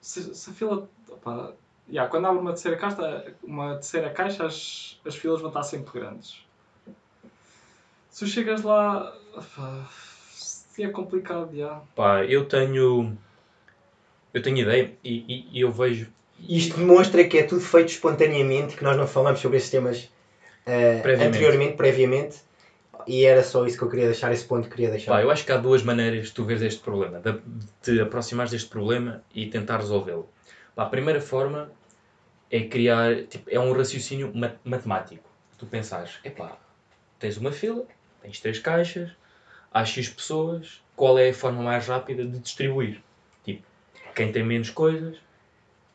Se, 0.00 0.34
se 0.34 0.50
a 0.50 0.52
fila. 0.52 0.88
Opá, 1.08 1.52
yeah, 1.88 2.10
quando 2.10 2.26
abre 2.26 2.40
uma 2.40 2.52
terceira 2.52 2.76
caixa, 2.76 3.34
uma 3.42 3.74
terceira 3.74 4.10
caixa 4.10 4.46
as, 4.46 5.00
as 5.04 5.16
filas 5.16 5.40
vão 5.40 5.48
estar 5.48 5.62
sempre 5.62 5.98
grandes. 6.00 6.44
Se 8.10 8.26
chegas 8.26 8.62
lá. 8.62 9.14
se 10.30 10.82
é 10.82 10.88
complicado, 10.90 11.56
já. 11.56 11.80
Pá, 11.94 12.24
eu 12.24 12.46
tenho. 12.46 13.16
Eu 14.32 14.42
tenho 14.42 14.58
ideia 14.58 14.96
e, 15.02 15.24
e- 15.28 15.48
e 15.52 15.60
eu 15.60 15.72
vejo. 15.72 16.12
Isto 16.46 16.76
demonstra 16.78 17.24
que 17.24 17.38
é 17.38 17.42
tudo 17.42 17.60
feito 17.60 17.88
espontaneamente, 17.88 18.76
que 18.76 18.84
nós 18.84 18.96
não 18.96 19.06
falamos 19.06 19.40
sobre 19.40 19.56
estes 19.56 19.70
temas 19.70 20.10
eh, 20.66 21.00
Previamente. 21.02 21.36
anteriormente, 21.36 21.76
previamente. 21.76 22.36
E 23.06 23.24
era 23.24 23.42
só 23.42 23.64
isso 23.66 23.78
que 23.78 23.84
eu 23.84 23.88
queria 23.88 24.06
deixar, 24.06 24.32
esse 24.32 24.44
ponto 24.44 24.64
que 24.64 24.70
queria 24.74 24.90
deixar. 24.90 25.12
Pá, 25.12 25.22
eu 25.22 25.30
acho 25.30 25.44
que 25.44 25.52
há 25.52 25.56
duas 25.56 25.82
maneiras 25.82 26.26
de 26.26 26.32
tu 26.32 26.44
veres 26.44 26.62
este 26.62 26.80
problema, 26.80 27.20
de 27.20 27.40
te 27.80 28.00
aproximares 28.00 28.50
deste 28.52 28.68
problema 28.68 29.22
e 29.34 29.46
tentar 29.48 29.78
resolvê-lo. 29.78 30.28
A 30.76 30.84
primeira 30.84 31.20
forma 31.20 31.70
é 32.50 32.62
criar, 32.64 33.24
tipo, 33.24 33.48
é 33.50 33.58
um 33.58 33.72
raciocínio 33.72 34.30
ma- 34.34 34.54
matemático. 34.64 35.28
Tu 35.56 35.66
pensares, 35.66 36.18
epá, 36.22 36.56
tens 37.18 37.36
uma 37.36 37.50
fila, 37.52 37.84
tens 38.22 38.40
três 38.40 38.58
caixas, 38.58 39.10
há 39.72 39.84
X 39.84 40.08
pessoas, 40.08 40.82
qual 40.94 41.18
é 41.18 41.30
a 41.30 41.34
forma 41.34 41.62
mais 41.62 41.86
rápida 41.86 42.24
de 42.24 42.38
distribuir? 42.38 43.00
Tipo, 43.44 43.62
quem 44.14 44.30
tem 44.32 44.44
menos 44.44 44.70
coisas, 44.70 45.16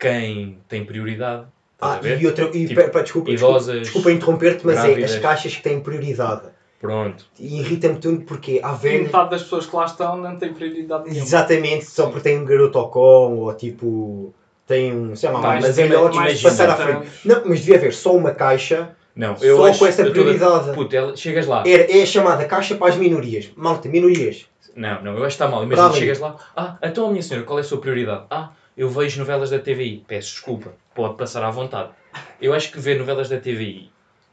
quem 0.08 0.58
tem 0.68 0.84
prioridade, 0.84 1.44
Ah, 1.80 1.98
e 2.02 2.26
outra, 2.26 2.44
e, 2.54 2.66
Tipo, 2.66 2.88
pá, 2.90 3.02
desculpa, 3.02 3.30
idosas, 3.30 3.64
desculpa, 3.66 3.80
desculpa 3.82 4.12
interromper-te, 4.12 4.66
mas 4.66 4.84
é 4.84 5.04
as 5.04 5.16
caixas 5.16 5.56
que 5.56 5.62
têm 5.62 5.80
prioridade. 5.80 6.42
Pronto. 6.80 7.24
E 7.38 7.60
irrita-me 7.60 7.96
tudo 7.98 8.20
porque 8.24 8.60
há 8.62 8.72
E 8.74 8.76
velhos. 8.76 9.06
metade 9.06 9.30
das 9.30 9.42
pessoas 9.42 9.64
que 9.66 9.74
lá 9.74 9.84
estão 9.86 10.16
não 10.16 10.36
tem 10.36 10.52
prioridade 10.52 11.04
nenhuma. 11.04 11.22
Exatamente, 11.24 11.86
só 11.86 12.06
porque 12.06 12.20
tem 12.20 12.38
um 12.38 12.44
garoto 12.44 12.78
ao 12.78 12.90
colo 12.90 13.36
ou 13.40 13.54
tipo. 13.54 14.34
Tem 14.66 14.94
um. 14.94 15.14
sei 15.14 15.30
lá, 15.30 15.40
Mais 15.40 15.62
mas 15.64 15.74
de 15.74 15.82
é 15.82 15.88
passar 15.88 16.70
à 16.70 16.76
60 16.76 16.76
frente. 16.76 17.06
Não, 17.24 17.42
mas 17.44 17.60
devia 17.60 17.76
haver 17.76 17.92
só 17.92 18.14
uma 18.16 18.30
caixa, 18.32 18.96
Não, 19.14 19.36
só 19.36 19.44
eu 19.44 19.64
acho 19.64 19.78
com 19.78 19.86
essa 19.86 20.04
prioridade. 20.10 20.72
Puto, 20.74 20.96
ela- 20.96 21.14
chegas 21.16 21.46
lá, 21.46 21.62
Era, 21.66 21.90
é 21.90 22.02
a 22.02 22.06
chamada 22.06 22.44
caixa 22.46 22.74
para 22.74 22.88
as 22.88 22.96
minorias. 22.96 23.50
Malta, 23.56 23.88
minorias. 23.90 24.46
Não, 24.74 25.02
não, 25.02 25.12
eu 25.12 25.18
acho 25.18 25.36
que 25.36 25.42
está 25.42 25.48
mal. 25.48 25.62
Imagina, 25.64 25.88
Tá 25.90 25.94
chegas 25.94 26.18
lá, 26.18 26.36
ah, 26.56 26.76
então, 26.82 27.10
minha 27.10 27.22
senhora, 27.22 27.44
qual 27.46 27.58
é 27.58 27.60
a 27.60 27.64
sua 27.64 27.78
prioridade? 27.78 28.24
Ah, 28.30 28.50
eu 28.76 28.88
vejo 28.88 29.18
novelas 29.18 29.50
da 29.50 29.58
TVI. 29.58 30.04
Peço 30.06 30.32
desculpa, 30.32 30.74
pode 30.94 31.16
passar 31.16 31.44
à 31.44 31.50
vontade. 31.50 31.92
Eu 32.40 32.52
acho 32.52 32.70
que 32.70 32.80
ver 32.80 32.98
novelas 32.98 33.28
da 33.28 33.38
TVI 33.38 33.90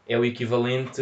é 0.08 0.18
o 0.18 0.26
equivalente 0.26 1.02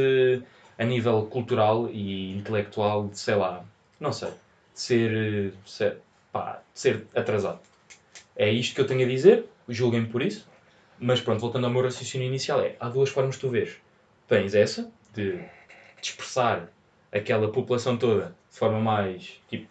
a 0.77 0.83
nível 0.83 1.25
cultural 1.25 1.89
e 1.89 2.37
intelectual 2.37 3.07
de, 3.07 3.19
sei 3.19 3.35
lá, 3.35 3.65
não 3.99 4.13
sei, 4.13 4.29
de 4.29 4.79
ser, 4.79 5.53
ser, 5.65 5.97
pá, 6.31 6.61
de 6.73 6.79
ser 6.79 7.05
atrasado. 7.15 7.59
É 8.35 8.49
isto 8.49 8.75
que 8.75 8.81
eu 8.81 8.87
tenho 8.87 9.05
a 9.05 9.09
dizer, 9.09 9.45
julguem-me 9.67 10.07
por 10.07 10.21
isso. 10.21 10.47
Mas 10.97 11.21
pronto, 11.21 11.39
voltando 11.39 11.65
ao 11.65 11.71
meu 11.71 11.81
raciocínio 11.81 12.27
inicial, 12.27 12.61
é, 12.61 12.75
há 12.79 12.89
duas 12.89 13.09
formas 13.09 13.35
de 13.35 13.41
tu 13.41 13.49
vês. 13.49 13.77
Tens 14.27 14.53
essa, 14.53 14.91
de 15.13 15.39
dispersar 16.01 16.69
aquela 17.11 17.51
população 17.51 17.97
toda 17.97 18.35
de 18.51 18.57
forma 18.57 18.79
mais, 18.79 19.39
tipo, 19.49 19.67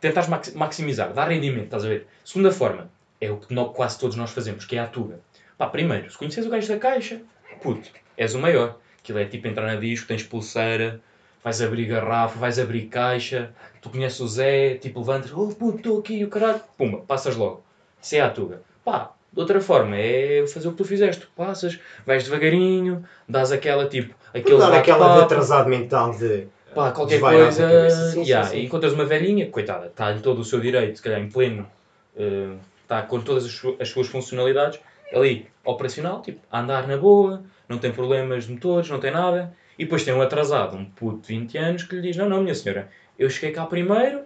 tentares 0.00 0.28
max- 0.28 0.54
maximizar, 0.54 1.12
dar 1.12 1.28
rendimento, 1.28 1.64
estás 1.64 1.84
a 1.84 1.88
ver? 1.88 2.06
Segunda 2.24 2.50
forma, 2.50 2.88
é 3.20 3.30
o 3.30 3.36
que 3.38 3.54
quase 3.74 3.98
todos 3.98 4.16
nós 4.16 4.30
fazemos, 4.30 4.64
que 4.64 4.76
é 4.76 4.80
a 4.80 4.86
tuga. 4.86 5.20
Pá, 5.56 5.66
primeiro, 5.68 6.10
se 6.10 6.18
conheces 6.18 6.44
o 6.46 6.50
gajo 6.50 6.68
da 6.68 6.78
caixa, 6.78 7.20
puto, 7.62 7.88
és 8.16 8.34
o 8.34 8.38
maior. 8.38 8.76
Aquilo 9.02 9.18
é 9.20 9.24
tipo 9.24 9.46
entrar 9.46 9.66
na 9.66 9.76
disco, 9.76 10.08
tens 10.08 10.22
pulseira, 10.22 11.00
vais 11.42 11.62
abrir 11.62 11.86
garrafa, 11.86 12.38
vais 12.38 12.58
abrir 12.58 12.86
caixa, 12.86 13.50
tu 13.80 13.88
conheces 13.88 14.18
o 14.20 14.26
Zé, 14.28 14.74
tipo 14.74 14.98
levantas, 14.98 15.32
oh 15.32 15.48
puto, 15.48 15.76
estou 15.78 16.00
aqui, 16.00 16.24
o 16.24 16.28
caralho, 16.28 16.60
pumba, 16.76 16.98
passas 17.06 17.36
logo. 17.36 17.62
Isso 18.02 18.16
é 18.16 18.20
a 18.20 18.28
tuga. 18.30 18.62
Pá, 18.84 19.12
de 19.32 19.40
outra 19.40 19.60
forma, 19.60 19.96
é 19.96 20.44
fazer 20.46 20.68
o 20.68 20.72
que 20.72 20.78
tu 20.78 20.84
fizeste. 20.84 21.22
Tu 21.22 21.28
passas, 21.36 21.78
vais 22.04 22.24
devagarinho, 22.24 23.04
dás 23.28 23.52
aquela 23.52 23.88
tipo, 23.88 24.14
aquele 24.34 24.58
dar 24.58 24.70
aquela 24.78 24.98
de 25.18 25.20
atrasado 25.24 25.68
mental 25.68 26.12
de. 26.12 26.48
Pá, 26.76 26.90
qualquer 26.92 27.20
coisa, 27.20 27.62
cabeça. 27.62 28.02
Sim, 28.10 28.12
sim, 28.24 28.28
yeah, 28.30 28.48
sim. 28.48 28.56
e 28.58 28.64
encontras 28.66 28.92
uma 28.92 29.04
velhinha, 29.04 29.50
coitada, 29.50 29.86
está 29.86 30.12
em 30.12 30.20
todo 30.20 30.38
o 30.40 30.44
seu 30.44 30.60
direito, 30.60 30.96
se 30.96 31.02
calhar 31.02 31.20
em 31.20 31.28
pleno, 31.28 31.68
eh, 32.16 32.54
está 32.82 33.02
com 33.02 33.20
todas 33.20 33.44
as, 33.44 33.50
su- 33.52 33.76
as 33.80 33.88
suas 33.88 34.06
funcionalidades, 34.06 34.78
ali, 35.12 35.48
operacional, 35.64 36.22
tipo, 36.22 36.40
a 36.50 36.60
andar 36.60 36.86
na 36.86 36.96
boa, 36.96 37.42
não 37.68 37.78
tem 37.78 37.90
problemas 37.92 38.44
de 38.46 38.52
motores, 38.52 38.88
não 38.90 39.00
tem 39.00 39.10
nada, 39.10 39.52
e 39.78 39.84
depois 39.84 40.04
tem 40.04 40.14
um 40.14 40.22
atrasado, 40.22 40.76
um 40.76 40.84
puto 40.84 41.26
de 41.26 41.28
20 41.28 41.58
anos, 41.58 41.82
que 41.82 41.96
lhe 41.96 42.02
diz, 42.02 42.16
não, 42.16 42.28
não, 42.28 42.42
minha 42.42 42.54
senhora, 42.54 42.88
eu 43.18 43.28
cheguei 43.30 43.52
cá 43.52 43.66
primeiro, 43.66 44.22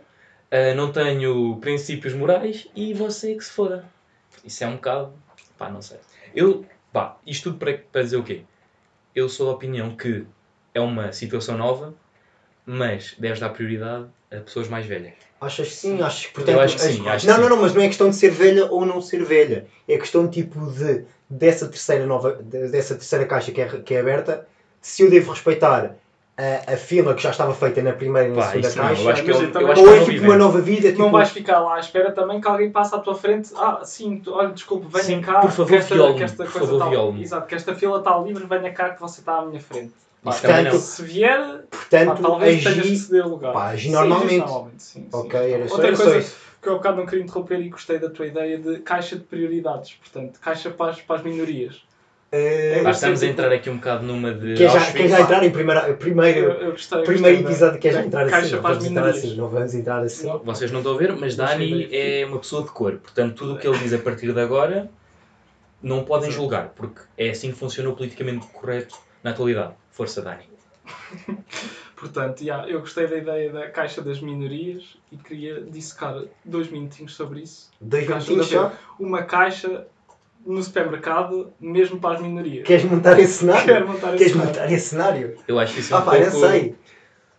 eh, 0.51 0.75
não 0.75 0.91
tenho 0.93 1.57
princípios 1.61 2.13
morais, 2.15 2.69
e 2.75 2.93
você 2.93 3.35
que 3.35 3.45
se 3.45 3.53
foda. 3.53 3.85
Isso 4.45 4.63
é 4.65 4.67
um 4.67 4.75
bocado, 4.77 5.13
Pá, 5.57 5.69
não 5.69 5.83
sei. 5.83 5.99
Eu, 6.35 6.65
pá, 6.93 7.19
isto 7.27 7.51
tudo 7.51 7.59
para, 7.59 7.77
para 7.93 8.03
dizer 8.03 8.17
o 8.17 8.23
quê? 8.25 8.43
Eu 9.15 9.29
sou 9.29 9.47
da 9.47 9.53
opinião 9.53 9.95
que 9.95 10.25
é 10.75 10.81
uma 10.81 11.13
situação 11.13 11.59
nova, 11.59 11.95
mas 12.73 13.15
deves 13.19 13.41
dar 13.41 13.49
prioridade 13.51 14.07
a 14.31 14.37
pessoas 14.37 14.69
mais 14.69 14.87
velhas. 14.87 15.13
Achas 15.41 15.69
que 15.69 15.75
sim? 15.75 16.03
Achas 16.03 16.27
que, 16.27 16.35
portanto, 16.35 16.61
acho 16.61 16.77
que 16.77 16.83
sim, 16.83 17.09
acho 17.09 17.27
não, 17.27 17.35
que 17.35 17.41
não, 17.41 17.49
sim. 17.49 17.55
não, 17.55 17.63
mas 17.63 17.75
não 17.75 17.83
é 17.83 17.87
questão 17.89 18.11
de 18.11 18.17
ser 18.17 18.31
velha 18.31 18.67
ou 18.67 18.85
não 18.85 19.01
ser 19.01 19.25
velha. 19.25 19.67
É 19.89 19.97
questão 19.99 20.29
tipo 20.29 20.67
de 20.71 21.05
dessa 21.29 21.67
terceira 21.67 22.07
nova, 22.07 22.39
de- 22.43 22.69
dessa 22.69 22.95
terceira 22.95 23.25
caixa 23.27 23.51
que 23.51 23.61
é, 23.61 23.67
que 23.67 23.95
é 23.95 24.01
aberta, 24.01 24.47
se 24.81 25.03
eu 25.03 25.11
devo 25.11 25.33
respeitar 25.33 25.95
a, 26.37 26.73
a 26.75 26.77
fila 26.77 27.15
que 27.15 27.23
já 27.23 27.31
estava 27.31 27.55
feita 27.55 27.83
na 27.83 27.93
primeira 27.93 28.29
e 28.29 28.31
na 28.31 28.37
Pá, 28.37 28.49
segunda 28.49 28.69
isso 28.69 28.79
não, 28.79 28.85
caixa, 28.87 29.03
eu 29.03 29.09
acho 29.11 29.23
que 29.25 29.31
é, 29.31 29.35
eu 29.35 29.53
também- 29.53 29.63
eu 29.63 29.73
acho 29.73 29.81
ou 29.83 29.87
que 29.89 29.93
é 29.95 29.97
é 30.03 30.05
tipo 30.05 30.25
uma 30.25 30.37
nova 30.37 30.61
vida, 30.61 30.89
tipo, 30.91 31.03
Não 31.03 31.11
vais 31.11 31.31
ficar 31.31 31.61
lá 31.61 31.77
à 31.77 31.81
espera 31.81 32.13
também 32.13 32.41
que 32.41 32.49
alguém 32.49 32.71
passe 32.71 32.95
à 32.95 32.99
tua 32.99 33.15
frente. 33.15 33.51
Ah, 33.57 33.81
sim, 33.85 34.21
tu- 34.23 34.33
olha, 34.33 34.49
desculpe, 34.51 34.87
venha 34.91 35.05
Sim, 35.05 35.21
cá. 35.21 35.41
por 35.41 35.51
favor, 35.51 35.67
que 35.69 35.75
esta, 35.77 36.15
que 36.15 36.23
esta 36.23 36.45
por 36.45 36.53
coisa 36.53 36.79
favor, 36.79 37.13
tá-. 37.15 37.21
Exato, 37.21 37.47
que 37.47 37.55
esta 37.55 37.75
fila 37.75 37.99
está 37.99 38.17
livre, 38.19 38.45
venha 38.47 38.73
cá 38.73 38.91
que 38.91 39.01
você 39.01 39.21
está 39.21 39.39
à 39.39 39.45
minha 39.47 39.61
frente. 39.61 39.93
Pá, 40.23 40.33
não. 40.33 40.41
Portanto, 40.41 40.79
Se 40.79 41.03
vier, 41.03 41.39
pá, 41.39 41.67
portanto 41.71 42.23
talvez 42.23 42.63
tenhas 42.63 42.75
que 42.77 42.81
agi, 42.83 42.97
ceder 42.97 43.27
lugar. 43.29 43.53
pá, 43.55 43.69
agi 43.71 43.89
Sim, 43.89 43.95
normalmente. 43.95 44.37
normalmente, 44.39 44.83
sim, 44.83 45.01
sim. 45.03 45.09
Ok, 45.13 45.53
era 45.55 45.67
só- 45.69 45.75
Outra 45.77 45.97
coisa 45.97 46.19
isso. 46.19 46.37
que 46.61 46.69
eu 46.69 46.73
há 46.75 46.77
bocado 46.77 46.97
não 46.99 47.07
queria 47.07 47.25
interromper 47.25 47.61
e 47.61 47.69
gostei 47.71 47.99
da 47.99 48.11
tua 48.11 48.27
ideia 48.27 48.59
de 48.59 48.79
caixa 48.81 49.17
de 49.17 49.23
prioridades. 49.25 49.95
Portanto, 49.95 50.39
caixa 50.41 50.71
para 50.71 50.91
as, 50.93 51.01
para 51.01 51.17
as 51.17 51.23
minorias. 51.23 51.83
Pá, 52.85 52.91
estamos 52.91 53.23
a 53.23 53.27
entrar 53.27 53.51
aqui 53.51 53.69
um 53.71 53.77
bocado 53.77 54.05
numa 54.07 54.33
de. 54.33 54.55
quer, 54.55 54.71
já, 54.71 54.93
quer 54.93 55.09
já 55.09 55.21
entrar 55.23 55.43
em 55.43 55.51
primeira, 55.51 55.89
Eu, 55.89 55.97
primeiro, 55.97 56.39
eu 56.53 56.71
gostei. 56.73 57.03
primeiro 57.03 57.39
gostei 57.39 57.53
episódio, 57.53 57.81
quer 57.81 57.93
já 57.93 58.05
entrar 58.05 58.21
assim, 58.23 58.31
Caixa 58.31 58.55
não 58.57 58.63
para 58.63 58.71
as 58.71 58.77
vamos 58.77 58.91
entrar 58.91 59.01
minorias. 59.03 59.25
assim, 59.25 59.37
não 59.37 59.49
vamos 59.49 59.75
entrar 59.75 60.03
assim. 60.03 60.27
Não. 60.29 60.39
Vocês 60.41 60.71
não 60.71 60.79
estão 60.81 60.95
a 60.95 60.99
ver, 60.99 61.17
mas 61.17 61.35
Dani 61.35 61.89
é 61.91 62.25
uma 62.27 62.39
pessoa 62.39 62.63
de 62.63 62.69
cor. 62.71 62.99
Portanto, 62.99 63.35
tudo 63.35 63.55
o 63.55 63.59
que 63.59 63.67
ele 63.67 63.79
diz 63.79 63.93
a 63.95 63.99
partir 63.99 64.33
de 64.33 64.41
agora 64.41 64.89
não 65.83 66.05
podem 66.05 66.31
julgar, 66.31 66.69
porque 66.77 67.01
é 67.19 67.31
assim 67.31 67.51
que 67.51 67.57
funciona 67.59 67.89
o 67.91 67.97
politicamente 67.97 68.47
correto 68.49 68.97
na 69.23 69.31
atualidade. 69.31 69.75
Força, 69.91 70.23
Dani. 70.23 70.49
Portanto, 71.97 72.43
já, 72.45 72.67
eu 72.67 72.81
gostei 72.81 73.07
da 73.07 73.19
ideia 73.19 73.53
da 73.53 73.69
caixa 73.69 74.01
das 74.01 74.21
minorias 74.21 74.97
e 75.13 75.17
queria 75.19 75.61
dissecar 75.61 76.23
dois 76.45 76.71
minutinhos 76.71 77.15
sobre 77.15 77.41
isso. 77.43 77.71
Dois 77.81 78.07
minutinhos 78.07 78.47
só. 78.49 78.73
Uma 78.99 79.23
caixa 79.23 79.87
no 80.47 80.63
supermercado, 80.63 81.53
mesmo 81.61 82.01
para 82.01 82.15
as 82.15 82.23
minorias. 82.23 82.67
Queres 82.67 82.85
montar 82.85 83.19
esse 83.19 83.35
cenário? 83.35 83.67
Quero 83.67 83.89
montar 83.89 84.09
esse 84.15 84.17
Queres 84.17 84.33
cenário. 84.33 84.51
montar 84.55 84.73
esse 84.73 84.87
cenário? 84.89 85.37
Eu 85.47 85.59
acho 85.59 85.79
isso 85.79 85.95
um 85.95 85.99
Ah 85.99 86.03
pá, 86.03 86.11
pouco 86.17 86.31
sei. 86.31 86.75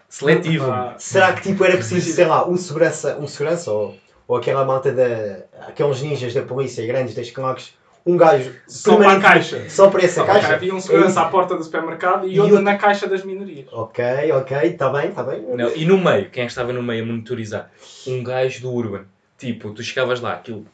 seletivo. 0.07 0.67
Pá, 0.67 0.95
Será 0.99 1.33
que 1.33 1.41
tipo 1.41 1.63
era 1.63 1.77
preciso, 1.77 2.11
sei 2.11 2.25
lá, 2.25 2.47
um 2.47 2.55
segurança, 2.55 3.17
um 3.17 3.27
segurança 3.27 3.71
ou, 3.71 3.97
ou 4.27 4.37
aquela 4.37 4.63
malta 4.63 4.91
da. 4.91 5.65
aqueles 5.67 6.01
ninjas 6.03 6.33
da 6.35 6.43
polícia 6.43 6.85
grandes, 6.85 7.15
das 7.15 7.31
claques, 7.31 7.75
um 8.05 8.17
gajo. 8.17 8.53
Só 8.67 8.97
para 8.97 9.11
a 9.13 9.19
caixa. 9.19 9.69
Só 9.69 9.89
para 9.89 10.03
essa 10.03 10.21
Só 10.21 10.25
caixa? 10.25 10.47
cá 10.47 10.53
havia 10.55 10.73
um 10.73 10.79
segurança 10.79 11.19
É 11.19 11.23
à 11.23 11.25
porta 11.27 11.55
do 11.55 11.63
supermercado 11.63 12.27
e, 12.27 12.35
E 12.35 12.39
outro 12.39 12.61
na 12.61 12.77
caixa 12.77 13.07
das 13.07 13.23
minorias. 13.23 13.67
Ok, 13.71 14.03
ok, 14.33 14.57
está 14.63 14.89
bem, 14.89 15.09
está 15.09 15.23
bem. 15.23 15.41
Não, 15.55 15.75
e 15.75 15.85
no 15.85 15.97
meio, 15.97 16.29
quem 16.29 16.43
é 16.43 16.45
que 16.45 16.51
estava 16.51 16.73
no 16.73 16.81
meio 16.81 17.03
a 17.03 17.07
monitorizar? 17.07 17.71
Um 18.07 18.23
gajo 18.23 18.61
do 18.61 18.73
Urban. 18.73 19.03
Tipo, 19.37 19.71
tu 19.71 19.81
chegavas 19.83 20.19
lá, 20.21 20.33
aquilo, 20.33 20.65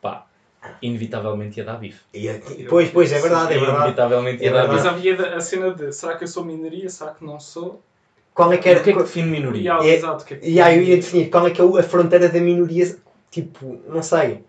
pá, 0.00 0.26
inevitavelmente 0.82 1.58
ia 1.58 1.64
dar 1.64 1.76
bife. 1.78 2.00
E, 2.12 2.26
e- 2.28 2.66
pois, 2.68 2.90
pois, 2.90 3.12
é 3.12 3.20
verdade, 3.20 3.52
é 3.54 3.58
verdade. 3.58 3.78
Inevitavelmente 3.78 4.42
ia 4.42 4.48
É 4.50 4.52
dar 4.52 4.68
Mas 4.68 4.76
bife. 4.82 4.88
havia 4.88 5.36
a 5.36 5.40
cena 5.40 5.70
de 5.72 5.92
será 5.92 6.16
que 6.16 6.24
eu 6.24 6.28
sou 6.28 6.44
minoria, 6.44 6.88
será 6.88 7.12
que 7.12 7.24
não 7.24 7.38
sou? 7.40 7.82
Qual 8.34 8.52
é 8.52 8.58
que 8.58 8.68
era. 8.68 8.80
o 8.80 8.82
que 8.82 8.90
é 8.90 8.92
que 8.92 8.98
define 8.98 9.28
minoria? 9.30 9.72
É- 9.80 9.94
exato, 9.94 10.22
o 10.24 10.26
que 10.26 10.34
é 10.34 10.36
que- 10.36 10.46
E 10.48 10.60
aí 10.60 10.76
eu 10.76 10.82
ia 10.82 10.96
definir 10.96 11.30
qual 11.30 11.46
é 11.46 11.50
que 11.50 11.60
é 11.60 11.64
a 11.64 11.82
fronteira 11.82 12.28
da 12.28 12.38
minoria, 12.40 12.96
tipo, 13.30 13.80
não 13.88 14.02
sei. 14.02 14.44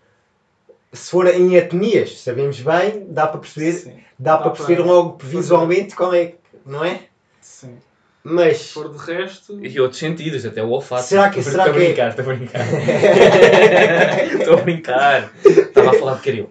Se 0.92 1.10
for 1.10 1.26
em 1.26 1.54
etnias, 1.54 2.20
sabemos 2.20 2.60
bem, 2.60 3.06
dá 3.10 3.26
para 3.26 3.40
perceber, 3.40 3.72
Sim, 3.72 3.92
dá, 4.18 4.36
Dá 4.36 4.38
para 4.38 4.50
perceber 4.52 4.76
para- 4.82 4.86
logo 4.92 5.18
visualmente 5.22 5.94
qual 5.94 6.14
é, 6.14 6.34
não 6.64 6.84
é? 6.84 7.00
sim. 7.40 7.76
Se 7.76 8.34
Mas 8.34 8.72
for 8.72 8.88
de 8.92 8.98
resto. 8.98 9.58
E 9.64 9.80
outros 9.80 9.98
sentidos, 10.00 10.44
até 10.44 10.62
o 10.62 10.68
olfato. 10.70 11.04
Será 11.04 11.30
que- 11.30 11.38
Estou 11.38 11.52
será 11.52 11.64
a 11.64 11.70
que 11.72 11.78
é- 11.78 11.84
brincar, 11.86 12.08
estou 12.10 12.24
a 12.24 12.34
brincar. 12.34 12.60
Estou 14.40 14.54
a 14.54 14.56
brincar. 14.62 15.30
Estava 15.44 15.90
a 15.90 15.94
falar 15.94 16.14
de 16.16 16.22
caril. 16.22 16.50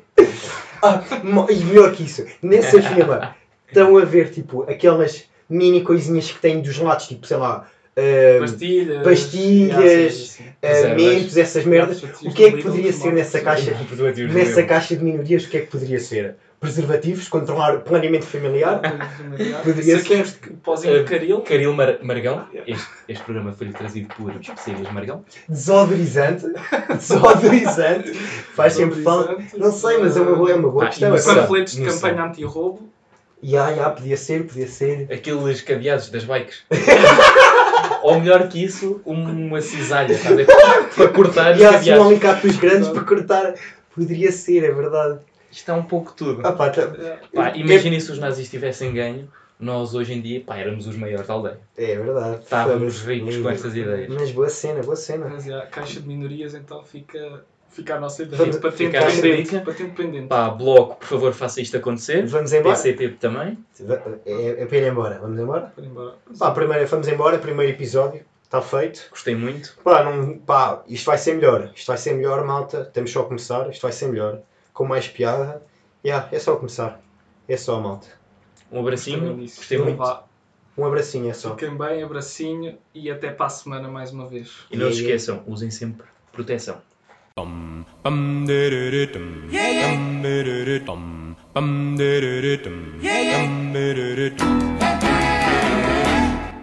Ah, 0.81 1.03
e 1.49 1.55
melhor 1.65 1.91
que 1.93 2.03
isso, 2.03 2.25
nessa 2.41 2.81
fila 2.81 3.35
estão 3.67 3.97
a 3.97 4.05
ver 4.05 4.31
tipo 4.31 4.63
aquelas 4.63 5.25
mini 5.49 5.81
coisinhas 5.81 6.31
que 6.31 6.39
têm 6.39 6.61
dos 6.61 6.77
lados, 6.77 7.07
tipo, 7.07 7.25
sei 7.27 7.37
lá, 7.37 7.67
ah, 7.97 8.39
Pastilhas. 8.41 9.03
pastilhas, 9.03 10.37
Yeah, 10.37 10.55
ah, 10.61 10.67
reservas. 10.67 11.01
mentos, 11.03 11.37
essas 11.37 11.65
merdas. 11.65 12.03
O 12.03 12.31
que 12.31 12.43
é 12.45 12.51
que 12.51 12.61
poderia 12.63 12.93
ser 12.93 13.13
nessa 13.13 13.41
caixa? 13.41 13.71
Preservativos 13.87 14.33
Nessa 14.33 14.63
caixa 14.63 14.95
de 14.95 15.03
minorias, 15.03 15.43
o 15.45 15.49
que 15.49 15.57
é 15.57 15.59
que 15.61 15.67
poderia 15.67 15.99
ser? 15.99 16.35
Preservativos, 16.59 17.27
controlar 17.29 17.75
o 17.75 17.81
planeamento 17.81 18.25
familiar? 18.25 18.81
Poderia 19.63 19.99
Saquinhos 19.99 20.31
de 20.33 20.49
pozinho 20.63 20.97
de 20.97 21.03
caril. 21.03 21.41
Caril 21.41 21.71
Mar- 21.71 21.99
Margão. 22.01 22.47
Este, 22.65 22.87
este 23.07 23.23
programa 23.23 23.53
foi-lhe 23.53 23.73
trazido 23.73 24.07
por 24.15 24.31
especialistas 24.41 24.91
Margão. 24.91 25.23
Desodorizante. 25.47 26.45
Desodorizante. 26.97 28.11
Faz 28.55 28.73
sempre 28.73 29.03
falta. 29.03 29.37
Não 29.55 29.71
sei, 29.71 29.99
mas 29.99 30.17
é 30.17 30.21
uma 30.21 30.35
boa, 30.35 30.51
é 30.51 30.55
uma 30.55 30.69
boa 30.71 30.85
Ah, 30.85 30.87
questão. 30.87 31.11
Panfletos 31.11 31.73
de 31.75 31.85
campanha 31.85 32.23
anti-roubo. 32.23 32.89
Ya, 33.43 33.69
ya, 33.69 33.91
podia 33.91 34.17
ser, 34.17 34.47
podia 34.47 34.67
ser. 34.67 35.07
Aqueles 35.13 35.61
cadeados 35.61 36.09
das 36.09 36.23
bikes. 36.23 36.63
Ou 38.07 38.19
melhor 38.19 38.47
que 38.47 38.63
isso, 38.63 39.01
uma 39.05 39.61
cisalha, 39.61 40.13
estás 40.13 40.33
a 40.33 40.35
ver? 40.35 40.47
Para 40.95 41.07
cortar 41.09 41.57
E 41.59 41.65
há 41.65 41.71
assim 41.71 41.91
um 41.93 42.03
alicate 42.07 42.47
dos 42.47 42.55
grandes 42.57 42.87
para 42.89 43.03
cortar. 43.03 43.53
Poderia 43.93 44.31
ser, 44.31 44.63
é 44.63 44.71
verdade. 44.71 45.19
Isto 45.51 45.71
é 45.71 45.73
um 45.73 45.83
pouco 45.83 46.13
tudo. 46.13 46.41
Ah, 46.45 46.51
pá, 46.51 46.69
tá- 46.69 46.81
É, 46.83 47.17
Pá, 47.33 47.55
imaginem 47.55 47.99
se 47.99 48.11
os 48.11 48.19
nazis 48.19 48.49
tivessem 48.49 48.93
ganho, 48.93 49.27
nós 49.59 49.95
hoje 49.95 50.13
em 50.13 50.21
dia, 50.21 50.41
pá, 50.45 50.57
éramos 50.57 50.85
os 50.87 50.95
maiores 50.95 51.27
da 51.27 51.33
aldeia. 51.33 51.59
É 51.77 51.95
verdade. 51.95 52.43
Estávamos 52.43 53.01
ricos 53.01 53.37
com 53.37 53.49
estas 53.49 53.75
ideias. 53.75 54.07
Mas 54.09 54.31
boa 54.31 54.49
cena, 54.49 54.81
boa 54.83 54.95
cena. 54.95 55.27
Mas 55.29 55.47
é, 55.47 55.53
a 55.55 55.65
caixa 55.65 55.99
de 55.99 56.07
minorias 56.07 56.53
então 56.53 56.83
fica, 56.83 57.43
fica 57.69 57.95
a 57.95 57.99
nossa 57.99 58.23
ideia. 58.23 58.37
Vamos- 58.37 58.57
patente 58.57 58.77
fica 58.77 58.99
a 58.99 59.03
nossa 59.05 59.21
pendente. 59.21 59.59
Patente 59.59 59.91
pendente. 59.95 60.27
Pá, 60.27 60.49
bloco, 60.49 60.95
por 60.97 61.05
favor, 61.07 61.33
faça 61.33 61.61
isto 61.61 61.77
acontecer. 61.77 62.25
Vamos 62.25 62.51
embora? 62.53 62.75
PCP 62.75 63.09
também. 63.19 63.57
É, 64.25 64.63
é 64.63 64.65
para 64.65 64.77
ir 64.77 64.87
embora. 64.91 65.19
Vamos 65.19 65.39
embora? 65.39 65.61
Para 65.75 65.83
ir 65.83 65.87
embora. 65.87 66.15
Pá, 66.37 66.51
primeiro, 66.51 66.87
vamos 66.87 67.07
embora. 67.07 67.37
Primeiro 67.39 67.71
episódio. 67.73 68.23
Está 68.43 68.61
feito. 68.61 69.07
Gostei 69.11 69.35
muito. 69.35 69.77
Pá, 69.83 70.03
não, 70.03 70.37
pá, 70.39 70.81
isto 70.87 71.05
vai 71.05 71.17
ser 71.17 71.33
melhor. 71.35 71.69
Isto 71.75 71.87
vai 71.87 71.97
ser 71.97 72.13
melhor, 72.13 72.45
malta. 72.45 72.85
Temos 72.85 73.11
só 73.11 73.21
a 73.21 73.25
começar. 73.25 73.69
Isto 73.69 73.81
vai 73.81 73.91
ser 73.91 74.07
melhor. 74.07 74.39
Com 74.73 74.85
mais 74.85 75.07
piada. 75.07 75.61
Yeah, 76.05 76.29
é 76.31 76.39
só 76.39 76.55
começar. 76.55 77.01
É 77.49 77.57
só, 77.57 77.79
malta. 77.81 78.07
Um 78.71 78.79
abracinho. 78.79 79.35
Nisso. 79.35 79.57
Gostei 79.57 79.77
muito. 79.77 79.97
Vá, 79.97 80.23
Um 80.77 80.85
abracinho, 80.85 81.29
é 81.29 81.33
só. 81.33 81.55
Fiquem 81.55 81.75
bem, 81.75 82.03
abracinho 82.03 82.77
e 82.93 83.09
até 83.09 83.31
para 83.31 83.47
a 83.47 83.49
semana 83.49 83.87
mais 83.89 84.11
uma 84.11 84.27
vez. 84.27 84.51
E 84.71 84.77
não 84.77 84.91
se 84.91 85.01
esqueçam, 85.01 85.43
usem 85.47 85.71
sempre 85.71 86.05
proteção. 86.31 86.77
Dum 87.37 87.85
bum 88.03 88.47
de 88.47 88.69
de 88.71 89.05
dum 89.13 89.27
dum 89.51 90.23
de 90.23 90.43
de 90.47 90.65
de 90.65 90.77
dum 90.87 91.35
bum 91.53 91.95
de 91.95 92.19
de 92.19 92.57
dum 92.63 92.77
dum 92.97 93.73
de 93.73 93.93
de 93.97 94.07
de 94.17 94.27
dum 94.37 94.53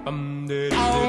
bum 0.05 0.47
de 0.49 1.04